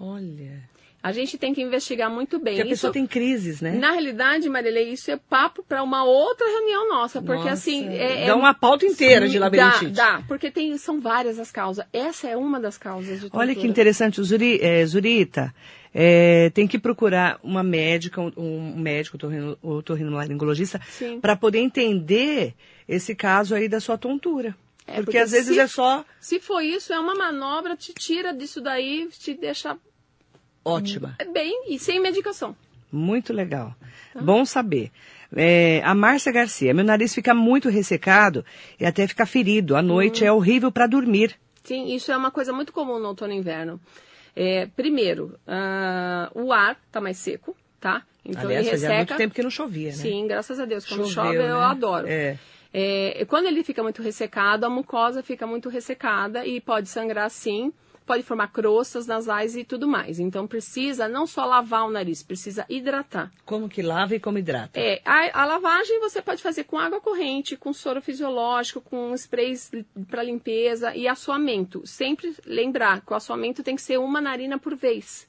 [0.00, 0.62] Olha.
[1.08, 2.54] A gente tem que investigar muito bem.
[2.56, 3.72] Porque a pessoa Isso- tem crises, né?
[3.72, 8.26] Na realidade, Marilei, isso é papo para uma outra reunião nossa, porque Nossa, assim é,
[8.26, 9.92] Dá é- uma pauta inteira de Dá, labirintite.
[9.92, 11.86] dá, porque tem, são várias as causas.
[11.92, 13.40] Essa é uma das causas de tontura.
[13.40, 15.54] Olha que interessante, Zuri, é, Zurita,
[15.94, 21.20] é, tem que procurar uma médica, um, um médico, otorrino- otorrinolaringologista, Sim.
[21.20, 22.54] para poder entender
[22.88, 24.54] esse caso aí da sua tontura.
[24.86, 27.92] É, porque, porque às vezes se- é só Se for isso, é uma manobra, te
[27.92, 29.76] tira disso daí, te deixa
[30.64, 31.16] ótima.
[31.32, 32.56] bem e sem medicação.
[32.90, 33.74] Muito legal.
[34.12, 34.20] Tá.
[34.20, 34.90] Bom saber.
[35.36, 38.44] É, a Márcia Garcia, meu nariz fica muito ressecado
[38.80, 39.76] e até fica ferido.
[39.76, 40.26] À noite Hum.
[40.26, 41.36] é horrível para dormir.
[41.64, 43.78] Sim, isso é uma coisa muito comum no outono e inverno.
[44.34, 48.02] É, primeiro, uh, o ar está mais seco, tá?
[48.24, 48.88] Então Aliás, ele resseca.
[48.88, 49.96] Fazia muito tempo que não chovia, né?
[49.96, 50.86] Sim, graças a Deus.
[50.86, 51.50] Quando Choveu, chove, né?
[51.50, 52.06] eu adoro.
[52.08, 52.38] É.
[52.72, 57.72] É, quando ele fica muito ressecado, a mucosa fica muito ressecada e pode sangrar sim
[58.08, 60.18] pode formar crostas nasais e tudo mais.
[60.18, 63.30] Então precisa não só lavar o nariz, precisa hidratar.
[63.44, 64.80] Como que lava e como hidrata?
[64.80, 69.70] É, a, a lavagem você pode fazer com água corrente, com soro fisiológico, com sprays
[70.08, 71.86] para limpeza e assoamento.
[71.86, 75.28] Sempre lembrar que o assoamento tem que ser uma narina por vez.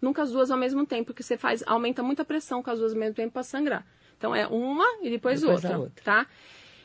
[0.00, 2.92] Nunca as duas ao mesmo tempo, porque você faz aumenta muita pressão com as duas
[2.92, 3.84] ao mesmo tempo para sangrar.
[4.16, 6.26] Então é uma e depois, depois outra, outra, tá?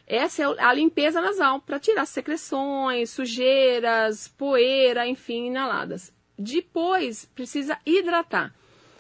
[0.07, 6.13] Essa é a limpeza nasal, para tirar secreções, sujeiras, poeira, enfim, inaladas.
[6.37, 8.53] Depois, precisa hidratar.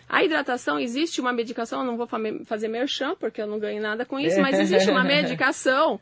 [0.07, 2.07] A hidratação, existe uma medicação, eu não vou
[2.45, 5.99] fazer merchan, porque eu não ganho nada com isso, mas existe uma medicação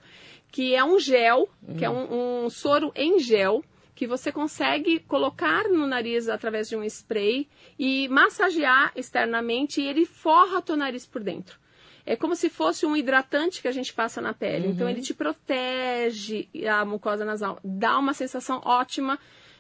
[0.52, 3.64] que é um gel, que é um, um soro em gel,
[3.96, 10.06] que você consegue colocar no nariz através de um spray e massagear externamente e ele
[10.06, 11.63] forra o teu nariz por dentro
[12.06, 14.68] é como se fosse um hidratante que a gente passa na pele.
[14.68, 14.74] Então, uhum.
[14.74, 19.18] Então ele te protege a mucosa nasal, dá uma sensação ótima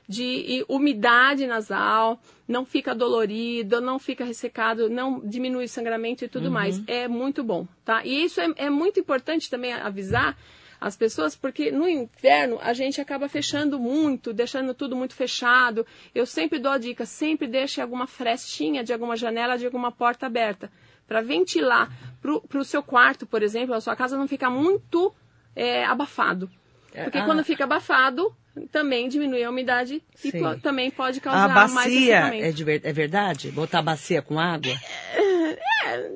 [0.07, 6.47] de umidade nasal, não fica dolorido, não fica ressecado, não diminui o sangramento e tudo
[6.47, 6.51] uhum.
[6.51, 6.81] mais.
[6.87, 8.05] É muito bom, tá?
[8.05, 10.37] E isso é, é muito importante também avisar
[10.81, 15.87] as pessoas, porque no inverno a gente acaba fechando muito, deixando tudo muito fechado.
[16.13, 20.25] Eu sempre dou a dica, sempre deixe alguma frestinha de alguma janela, de alguma porta
[20.25, 20.69] aberta
[21.07, 25.13] para ventilar para o seu quarto, por exemplo, a sua casa não ficar muito
[25.55, 26.49] é, abafado.
[26.93, 27.25] É, Porque ah.
[27.25, 28.33] quando fica abafado,
[28.71, 30.29] também diminui a umidade Sim.
[30.29, 33.51] e também pode causar a bacia mais é, de, é verdade?
[33.51, 34.71] Botar a bacia com água?
[35.13, 35.51] É,
[35.85, 36.09] é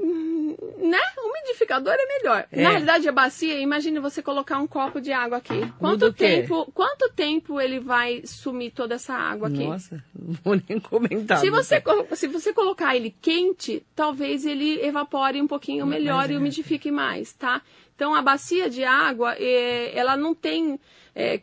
[0.78, 1.00] né?
[1.48, 2.48] O umidificador é melhor.
[2.52, 2.62] É.
[2.62, 5.72] Na realidade, a bacia, imagine você colocar um copo de água aqui.
[5.80, 9.66] Quanto tempo, quanto tempo ele vai sumir toda essa água aqui?
[9.66, 11.38] Nossa, não vou nem comentar.
[11.40, 11.82] Se você,
[12.16, 16.38] se você colocar ele quente, talvez ele evapore um pouquinho melhor e é.
[16.38, 17.62] umidifique mais, tá?
[17.96, 20.80] Então, a bacia de água, é, ela não tem
[21.16, 21.42] é,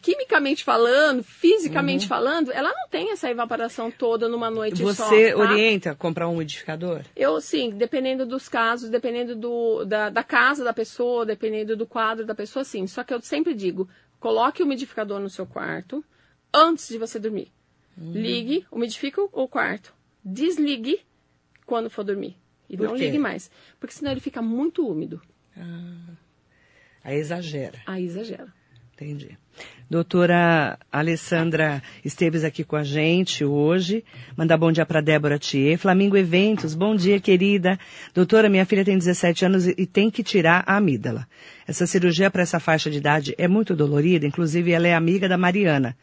[0.00, 2.08] quimicamente falando, fisicamente uhum.
[2.08, 5.08] falando, ela não tem essa evaporação toda numa noite Você só.
[5.08, 5.38] Você tá?
[5.38, 7.02] orienta a comprar um umidificador?
[7.14, 12.24] Eu sim, dependendo dos casos, dependendo do, da, da, casa da pessoa, dependendo do quadro
[12.24, 12.86] da pessoa, sim.
[12.86, 16.04] Só que eu sempre digo, coloque o umidificador no seu quarto
[16.52, 17.52] antes de você dormir.
[17.96, 18.12] Uhum.
[18.12, 19.94] Ligue, umidifique o quarto.
[20.24, 21.00] Desligue
[21.66, 22.36] quando for dormir.
[22.68, 23.06] E Por não quê?
[23.06, 23.50] ligue mais.
[23.78, 25.20] Porque senão ele fica muito úmido.
[25.56, 26.14] Ah,
[27.04, 27.80] aí exagera.
[27.86, 28.52] Aí exagera.
[28.94, 29.36] Entendi.
[29.90, 34.04] Doutora Alessandra Esteves aqui com a gente hoje.
[34.36, 35.76] Mandar bom dia para Débora Thier.
[35.76, 37.76] Flamingo Eventos, bom dia, querida.
[38.14, 41.26] Doutora, minha filha tem 17 anos e tem que tirar a amígdala.
[41.66, 45.36] Essa cirurgia para essa faixa de idade é muito dolorida, inclusive ela é amiga da
[45.36, 45.96] Mariana.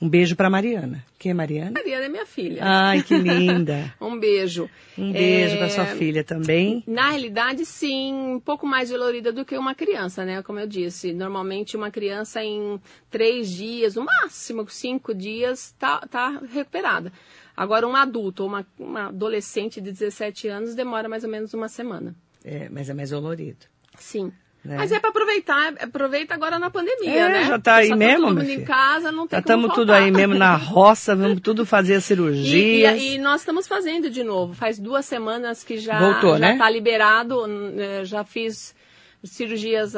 [0.00, 1.02] Um beijo para Mariana.
[1.18, 1.70] Quem é Mariana?
[1.72, 2.60] Mariana é minha filha.
[2.62, 3.94] Ai, que linda.
[3.98, 4.68] um beijo.
[4.96, 5.58] Um beijo é...
[5.58, 6.84] para sua filha também.
[6.86, 10.42] Na realidade, sim, um pouco mais dolorida do que uma criança, né?
[10.42, 12.78] Como eu disse, normalmente uma criança em
[13.10, 17.10] três dias, no máximo cinco dias, tá, tá recuperada.
[17.56, 21.68] Agora, um adulto ou uma, uma adolescente de 17 anos demora mais ou menos uma
[21.68, 22.14] semana.
[22.44, 23.64] É, mas é mais dolorido.
[23.98, 24.30] Sim.
[24.66, 24.76] Né?
[24.76, 27.44] Mas é para aproveitar, aproveita agora na pandemia, é, né?
[27.44, 30.10] Já tá aí Só mesmo, todo mundo em casa, não tem Já estamos tudo aí
[30.10, 32.96] mesmo na roça, vamos tudo fazer a cirurgia.
[32.96, 34.54] E, e, e, nós estamos fazendo de novo.
[34.54, 36.58] Faz duas semanas que já Voltou, já né?
[36.58, 37.44] tá liberado,
[37.78, 38.74] é, já fiz
[39.22, 39.94] cirurgias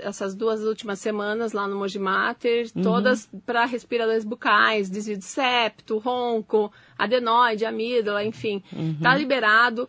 [0.00, 2.82] essas duas últimas semanas lá no Mogimater, uhum.
[2.82, 8.62] todas para respiradores bucais, desvio de septo, ronco, adenoide, amígdala, enfim.
[8.72, 8.98] Uhum.
[9.02, 9.88] Tá liberado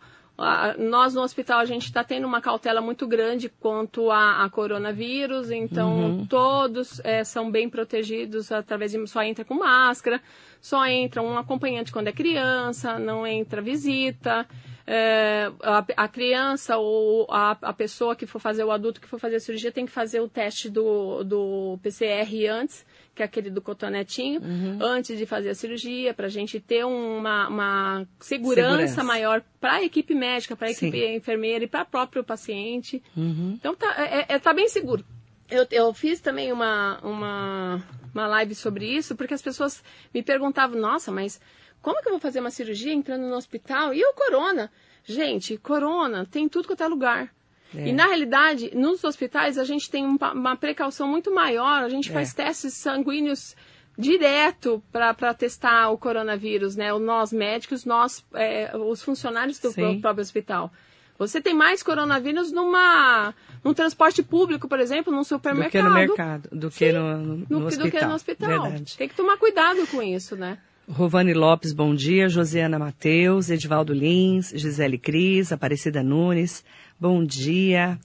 [0.77, 5.51] nós no hospital a gente está tendo uma cautela muito grande quanto a, a coronavírus,
[5.51, 6.25] então uhum.
[6.25, 10.21] todos é, são bem protegidos através de só entra com máscara,
[10.61, 14.47] só entra um acompanhante quando é criança, não entra visita.
[14.91, 19.19] É, a, a, criança ou a, a, pessoa que for fazer, o adulto que for
[19.19, 22.83] fazer a cirurgia tem que fazer o teste do, do PCR antes
[23.19, 24.77] que é aquele do cotonetinho, uhum.
[24.81, 29.03] antes de fazer a cirurgia, para a gente ter uma, uma segurança, segurança.
[29.03, 33.03] maior para a equipe médica, para a equipe enfermeira e para o próprio paciente.
[33.17, 33.57] Uhum.
[33.59, 35.03] Então tá, é, é, tá bem seguro.
[35.51, 40.79] Eu, eu fiz também uma, uma, uma live sobre isso, porque as pessoas me perguntavam,
[40.79, 41.41] nossa, mas
[41.81, 43.93] como que eu vou fazer uma cirurgia entrando no hospital?
[43.93, 44.71] E o corona?
[45.03, 47.33] Gente, corona tem tudo quanto é lugar.
[47.75, 47.89] É.
[47.89, 52.13] E na realidade, nos hospitais a gente tem uma, precaução muito maior, a gente é.
[52.13, 53.55] faz testes sanguíneos
[53.97, 56.91] direto para testar o coronavírus, né?
[56.97, 59.99] Nós médicos, nós, é, os funcionários do Sim.
[59.99, 60.71] próprio hospital.
[61.17, 65.83] Você tem mais coronavírus numa, num transporte público, por exemplo, num supermercado.
[65.83, 67.85] Do que no mercado, do que no, no, no, no hospital.
[67.85, 68.61] Do que no hospital.
[68.61, 68.97] Verdade.
[68.97, 70.57] Tem que tomar cuidado com isso, né?
[70.89, 72.27] Rovane Lopes, bom dia.
[72.29, 76.63] Josiana Mateus, Edivaldo Lins, Gisele Cris, Aparecida Nunes,
[76.99, 77.99] bom dia.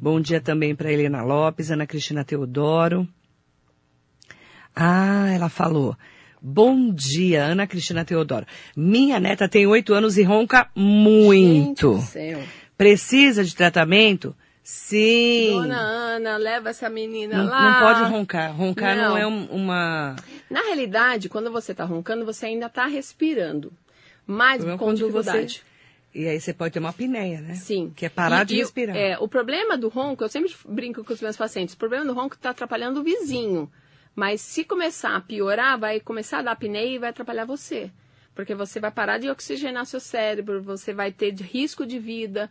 [0.00, 3.06] Bom dia também para Helena Lopes, Ana Cristina Teodoro.
[4.74, 5.94] Ah, ela falou.
[6.40, 8.46] Bom dia, Ana Cristina Teodoro.
[8.74, 11.92] Minha neta tem oito anos e ronca muito.
[11.94, 12.42] Gente do céu.
[12.78, 14.34] Precisa de tratamento?
[14.62, 15.50] Sim.
[15.52, 17.62] Dona Ana, leva essa menina Não, lá.
[17.62, 18.56] não pode roncar.
[18.56, 19.18] Roncar não, Não.
[19.18, 20.16] é um- uma.
[20.50, 23.72] Na realidade, quando você está roncando, você ainda está respirando.
[24.26, 25.62] Mas com quando dificuldade.
[25.64, 25.70] você-
[26.18, 27.54] E aí você pode ter uma apneia, né?
[27.54, 27.92] Sim.
[27.94, 28.96] Que é parar E- de respirar.
[28.96, 32.12] É, o problema do ronco, eu sempre brinco com os meus pacientes, o problema do
[32.12, 33.70] ronco está atrapalhando o vizinho.
[34.14, 37.90] Mas se começar a piorar, vai começar a dar apneia e vai atrapalhar você.
[38.34, 42.50] Porque você vai parar de oxigenar seu cérebro, você vai ter risco de vida.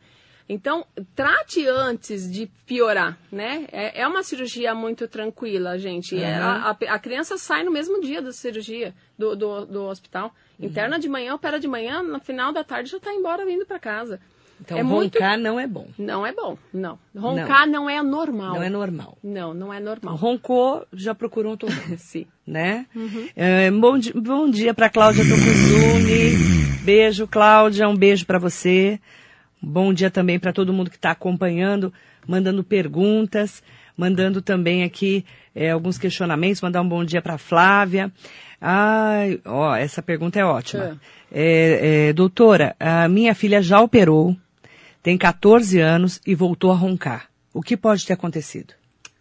[0.52, 0.84] Então,
[1.16, 3.68] trate antes de piorar, né?
[3.72, 6.16] É, é uma cirurgia muito tranquila, gente.
[6.16, 6.24] Uhum.
[6.26, 10.34] a, a- a criança sai no mesmo dia da cirurgia, do, do, do hospital.
[10.60, 10.66] Uhum.
[10.66, 13.78] Interna de manhã, opera de manhã, no final da tarde já está embora, vindo para
[13.80, 14.20] casa.
[14.62, 15.88] Então, é muito roncar não é bom.
[15.98, 17.00] não é bom, não.
[17.16, 18.56] Roncar não, é normal.
[18.56, 19.18] Não é normal.
[19.24, 20.16] Não, não é normal.
[20.16, 21.58] Roncou, já procurou um
[21.98, 22.26] Sim.
[22.46, 22.86] né?
[22.94, 23.30] Uhum.
[23.38, 26.36] É, bom, di- bom dia para Cláudia Tocuzuni.
[26.84, 27.88] Beijo, Cláudia.
[27.88, 29.00] Um beijo para você.
[29.62, 31.94] Bom dia também para todo mundo que está acompanhando,
[32.28, 33.62] mandando perguntas,
[33.98, 36.62] mandando também aqui é, alguns questionamentos.
[36.62, 38.12] Mandar um bom dia para Flávia.
[38.62, 41.00] Ai, ó, essa pergunta é ótima.
[41.32, 44.36] É, é, doutora, a minha filha já operou,
[45.04, 47.30] tem 14 anos e voltou a roncar.
[47.54, 48.74] O que pode ter acontecido?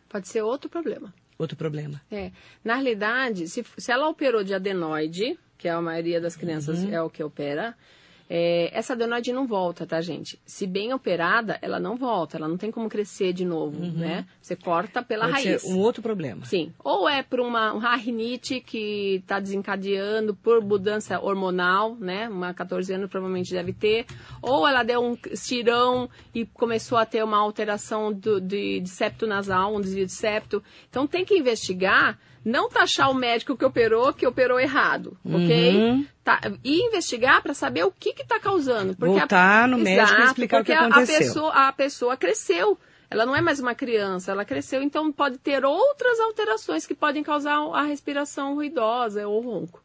[0.09, 1.13] Pode ser outro problema.
[1.39, 2.01] Outro problema.
[2.11, 2.31] É.
[2.65, 6.93] Na realidade, se, se ela operou de adenoide, que é a maioria das crianças Uhum.
[6.93, 7.75] é o que opera,
[8.31, 10.39] é, essa adenoide não volta, tá, gente?
[10.45, 14.27] Se bem operada, ela não volta, ela não tem como crescer de novo, né?
[14.41, 15.33] Você corta pela Uhum.
[15.33, 15.63] Pode raiz.
[15.63, 16.45] ser um outro problema.
[16.45, 16.73] Sim.
[16.85, 22.29] Ou é por uma, rinite que está desencadeando por mudança hormonal, né?
[22.29, 24.05] Uma 14 anos provavelmente deve ter.
[24.43, 29.27] Ou ela deu um estirão e começou a ter uma alteração do- de, de septo
[29.27, 30.63] nasal, um desvio de septo.
[30.91, 35.77] Então tem que investigar, não taxar o médico que operou, que operou errado, ok?
[35.77, 36.07] Uhum.
[36.25, 38.95] Tá, e investigar para saber o que está causando.
[38.97, 41.17] Porque a- Voltar no médico e Exato, explicar o que a- aconteceu.
[41.17, 42.79] A pessoa, a pessoa cresceu.
[43.11, 47.23] Ela não é mais uma criança, ela cresceu, então pode ter outras alterações que podem
[47.23, 49.83] causar a respiração ruidosa ou ronco.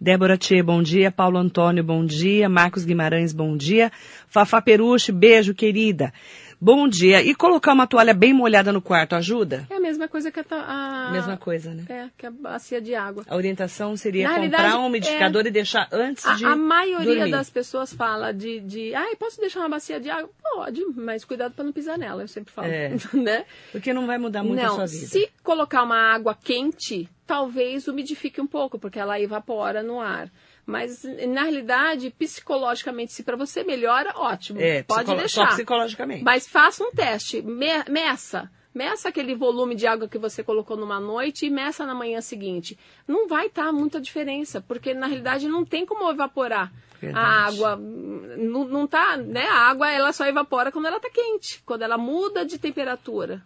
[0.00, 1.10] Débora Tchê, bom dia.
[1.10, 2.48] Paulo Antônio, bom dia.
[2.48, 3.92] Marcos Guimarães, bom dia.
[4.28, 6.12] Fafá Peruche, beijo, querida.
[6.60, 7.22] Bom dia.
[7.22, 9.66] E colocar uma toalha bem molhada no quarto ajuda?
[9.70, 11.84] É a mesma coisa que a, a Mesma coisa, né?
[11.88, 13.24] é que a bacia de água.
[13.28, 17.30] A orientação seria Na comprar um umidificador e deixar antes A, de a maioria dormir.
[17.30, 20.30] das pessoas fala de, de, ai, posso deixar uma bacia de água?
[20.42, 22.90] Pode, mas cuidado para não pisar nela, eu sempre falo, É.
[23.12, 23.44] né?
[23.72, 25.06] Porque não vai mudar muito a não, sua vida.
[25.06, 30.30] se colocar uma água quente, talvez umidifique um pouco, porque ela evapora no ar.
[30.66, 34.60] Mas, na realidade, psicologicamente, se para você melhora, ótimo.
[34.60, 35.48] É, pode deixar.
[35.48, 36.24] Só psicologicamente.
[36.24, 37.42] Mas faça um teste.
[37.42, 38.50] Me- meça.
[38.74, 42.76] Meça aquele volume de água que você colocou numa noite e meça na manhã seguinte.
[43.06, 46.72] Não vai estar muita diferença, porque na realidade não tem como evaporar.
[47.00, 47.24] Verdade.
[47.26, 49.46] A água não, não tá, né?
[49.46, 53.42] A água ela só evapora quando ela tá quente, quando ela muda de temperatura.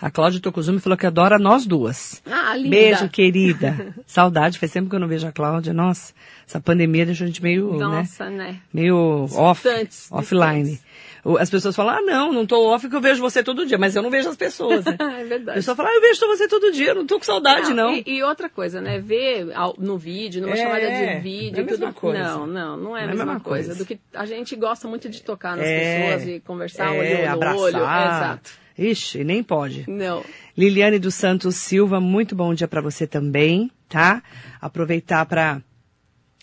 [0.00, 2.22] A Cláudia Tocuzumi falou que adora nós duas.
[2.26, 2.70] Ah, linda.
[2.70, 3.94] Beijo, querida.
[4.06, 5.72] Saudade, faz tempo que eu não vejo a Cláudia.
[5.74, 6.14] Nossa,
[6.46, 7.78] essa pandemia deixou a gente meio, né?
[7.84, 8.56] Nossa, né?
[8.72, 10.62] Meio off, Distantes, offline.
[10.62, 10.92] distantes.
[11.38, 13.94] As pessoas falam, ah, não, não tô off que eu vejo você todo dia, mas
[13.94, 14.96] eu não vejo as pessoas, né?
[14.98, 15.54] é A verdade.
[15.58, 17.94] pessoa fala, ah, eu vejo você todo dia, eu não tô com saudade, não.
[17.94, 18.98] E, e outra coisa, né?
[18.98, 21.64] Ver ao- no vídeo, numa É, chamada não é de a vídeo.
[21.64, 22.24] mesma tudo- coisa.
[22.24, 23.68] Não, não, não é a Não é a mesma, mesma coisa.
[23.68, 23.78] coisa.
[23.78, 27.26] Do que a gente gosta muito de tocar nas É, pessoas e conversar é, olho
[27.26, 27.60] no abraçar.
[27.60, 27.76] olho.
[27.76, 28.50] Exato.
[28.76, 29.84] Ixi, nem pode.
[29.88, 30.24] Não.
[30.58, 34.20] Liliane dos Santos Silva, muito bom dia para você também, tá?
[34.60, 35.62] Aproveitar para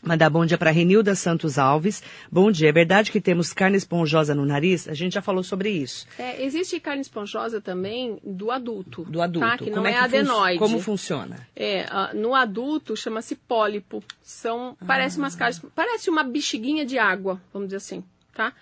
[0.03, 2.01] mandar bom dia para Renilda Santos Alves.
[2.31, 2.69] Bom dia.
[2.69, 4.87] É verdade que temos carne esponjosa no nariz?
[4.87, 6.07] A gente já falou sobre isso.
[6.17, 9.03] É, existe carne esponjosa também do adulto.
[9.03, 9.47] Do adulto.
[9.47, 9.57] Tá?
[9.57, 10.59] Que Como não é, fun- adenoide.
[10.59, 11.47] Como funciona?
[11.55, 14.03] É, ah, no adulto chama-se pólipo.
[14.21, 18.03] São, parece umas carnes, parece uma bexiguinha de água, vamos dizer assim,
[18.33, 18.53] tá?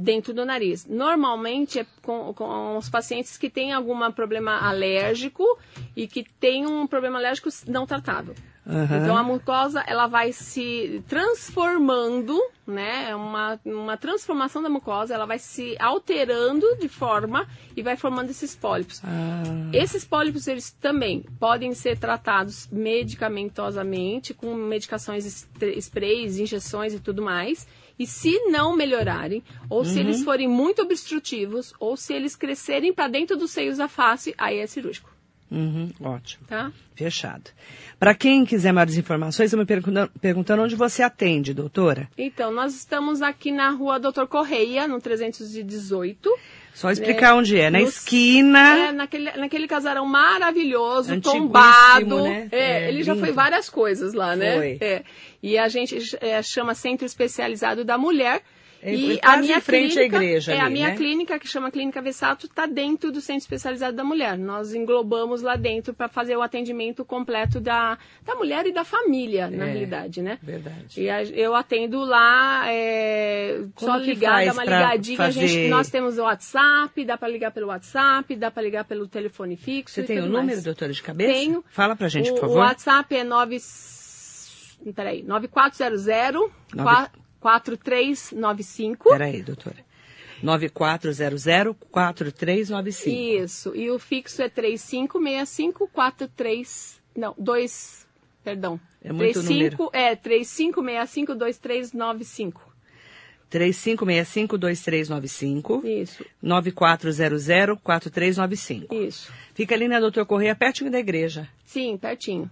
[0.00, 0.86] Dentro do nariz.
[0.86, 5.44] Normalmente é com, com os pacientes que têm algum problema alérgico
[5.96, 8.32] e que têm um problema alérgico não tratado.
[8.68, 8.98] Aham.
[8.98, 13.10] Então a mucosa ela vai se transformando, né?
[13.10, 18.28] É Uma, uma transformação da mucosa, ela vai se alterando de forma e vai formando
[18.28, 19.00] esses pólipos.
[19.02, 19.42] Ah,
[19.72, 27.66] Esses pólipos, eles também podem ser tratados medicamentosamente, com medicações, sprays, injeções e tudo mais.
[27.98, 33.08] E se não melhorarem, ou se eles forem muito obstrutivos, ou se eles crescerem para
[33.08, 35.10] dentro dos seios da face, aí é cirúrgico,
[35.50, 36.44] uhum, ótimo.
[36.46, 36.70] tá?
[36.94, 37.50] Fechado.
[37.98, 42.08] Para quem quiser maiores informações, eu me perguntando, perguntando onde você atende, doutora.
[42.16, 46.30] Então, nós estamos aqui na rua Doutor Correia, no 318.
[46.74, 47.70] Só explicar onde é.
[47.70, 48.76] Na No- esquina.
[48.88, 52.22] É, naquele, naquele casarão maravilhoso, tombado.
[52.22, 52.48] né?
[52.52, 53.24] É, É, ele já lindo.
[53.26, 54.56] foi várias coisas lá, né?
[54.56, 54.78] Foi.
[54.80, 55.02] É.
[55.42, 58.42] E a gente é, chama Centro Especializado da Mulher.
[58.80, 60.96] É, e a minha em frente à clínica, igreja é ali, a minha né?
[60.96, 64.38] clínica que chama Clínica Vessato está dentro do Centro Especializado da Mulher.
[64.38, 69.50] Nós englobamos lá dentro para fazer o atendimento completo da, da mulher e da família,
[69.50, 69.70] na É.
[69.72, 70.38] realidade, né?
[70.42, 71.00] Verdade.
[71.00, 75.20] E a- eu atendo lá, é, só ligar, dar uma ligadinha.
[75.22, 78.84] A gente, fazer- nós temos o WhatsApp, dá para ligar pelo WhatsApp, dá para ligar
[78.84, 79.94] pelo telefone fixo.
[79.96, 80.62] Você tem o número, mais.
[80.62, 81.32] doutora, de cabeça?
[81.32, 81.64] Tenho.
[81.68, 82.58] Fala pra gente, o, por O favor.
[82.58, 83.58] WhatsApp é 9...
[84.94, 86.06] Peraí, 9400
[86.74, 87.08] Nove-
[87.40, 89.10] 4395.
[89.10, 89.76] Peraí, doutora.
[90.44, 93.42] 9400-4395.
[93.42, 93.74] Isso.
[93.74, 97.00] E o fixo é 356543.
[97.16, 98.06] Não, 2.
[98.44, 98.78] Perdão.
[99.02, 102.68] É muito 35, É, 35652395.
[103.50, 105.82] 3565-2395.
[105.84, 108.92] Isso, 9400-4395.
[108.92, 109.32] isso.
[109.54, 111.48] Fica ali na Doutor Correia, pertinho da igreja.
[111.64, 112.50] Sim, pertinho.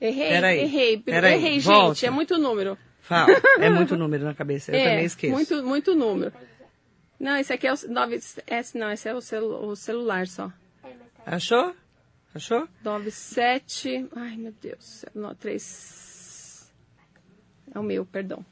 [0.00, 1.94] Errei, Peraí, errei, peraí, errei, volta.
[1.94, 2.06] gente.
[2.06, 2.78] É muito número.
[3.06, 3.32] Fala.
[3.60, 4.72] É muito número na cabeça.
[4.72, 5.32] Eu é, também esqueço.
[5.32, 6.32] Muito, muito número.
[7.18, 10.52] Não, esse aqui é o nove, esse, não, esse é o, celu, o celular só.
[11.24, 11.74] Achou?
[12.34, 12.68] Achou?
[12.84, 14.08] 97.
[14.14, 15.04] Ai, meu Deus.
[15.40, 16.72] 3.
[17.74, 18.44] É o meu, perdão.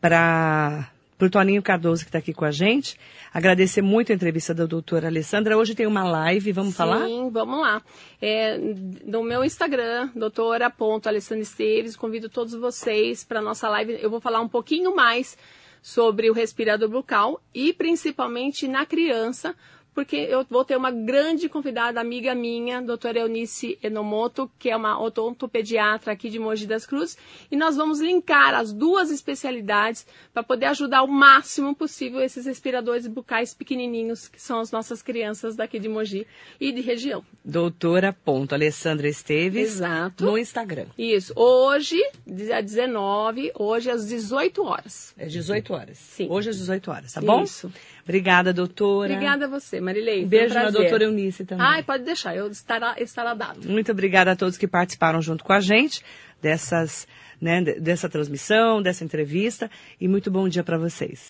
[0.00, 0.90] para
[1.24, 2.98] o Toninho Cardoso, que está aqui com a gente.
[3.32, 5.56] Agradecer muito a entrevista da doutora Alessandra.
[5.56, 7.06] Hoje tem uma live, vamos falar?
[7.06, 7.80] Sim, vamos lá.
[8.20, 8.58] É,
[9.04, 13.98] no meu Instagram, doutora.alessandra Esteves, convido todos vocês para nossa live.
[14.00, 15.38] Eu vou falar um pouquinho mais
[15.80, 19.54] sobre o respirador bucal e principalmente na criança,
[19.96, 25.00] porque eu vou ter uma grande convidada, amiga minha, doutora Eunice Enomoto, que é uma
[25.02, 27.16] odontopediatra aqui de Mogi das Cruzes,
[27.50, 33.06] e nós vamos linkar as duas especialidades para poder ajudar o máximo possível esses respiradores
[33.06, 36.26] bucais pequenininhos, que são as nossas crianças daqui de Mogi
[36.60, 37.24] e de região.
[37.42, 40.26] Doutora ponto Alessandra Esteves Exato.
[40.26, 40.88] no Instagram.
[40.98, 41.32] Isso.
[41.34, 45.14] Hoje, dia 19, hoje às 18 horas.
[45.16, 45.96] É 18 horas.
[45.96, 46.26] Sim.
[46.28, 47.42] Hoje às 18 horas, tá bom?
[47.42, 47.72] Isso.
[48.06, 49.12] Obrigada, doutora.
[49.12, 50.24] Obrigada a você, Marilei.
[50.24, 50.80] Um beijo na prazer.
[50.80, 51.66] doutora Eunice também.
[51.66, 53.68] Ai, pode deixar, eu estará, estará dado.
[53.68, 56.02] Muito obrigada a todos que participaram junto com a gente
[56.40, 57.06] dessas,
[57.40, 59.68] né, de- dessa transmissão, dessa entrevista
[60.00, 61.26] e muito bom dia para vocês.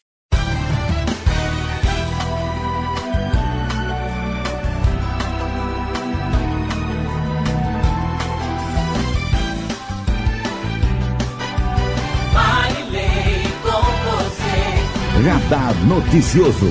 [15.26, 16.70] Radar Noticioso.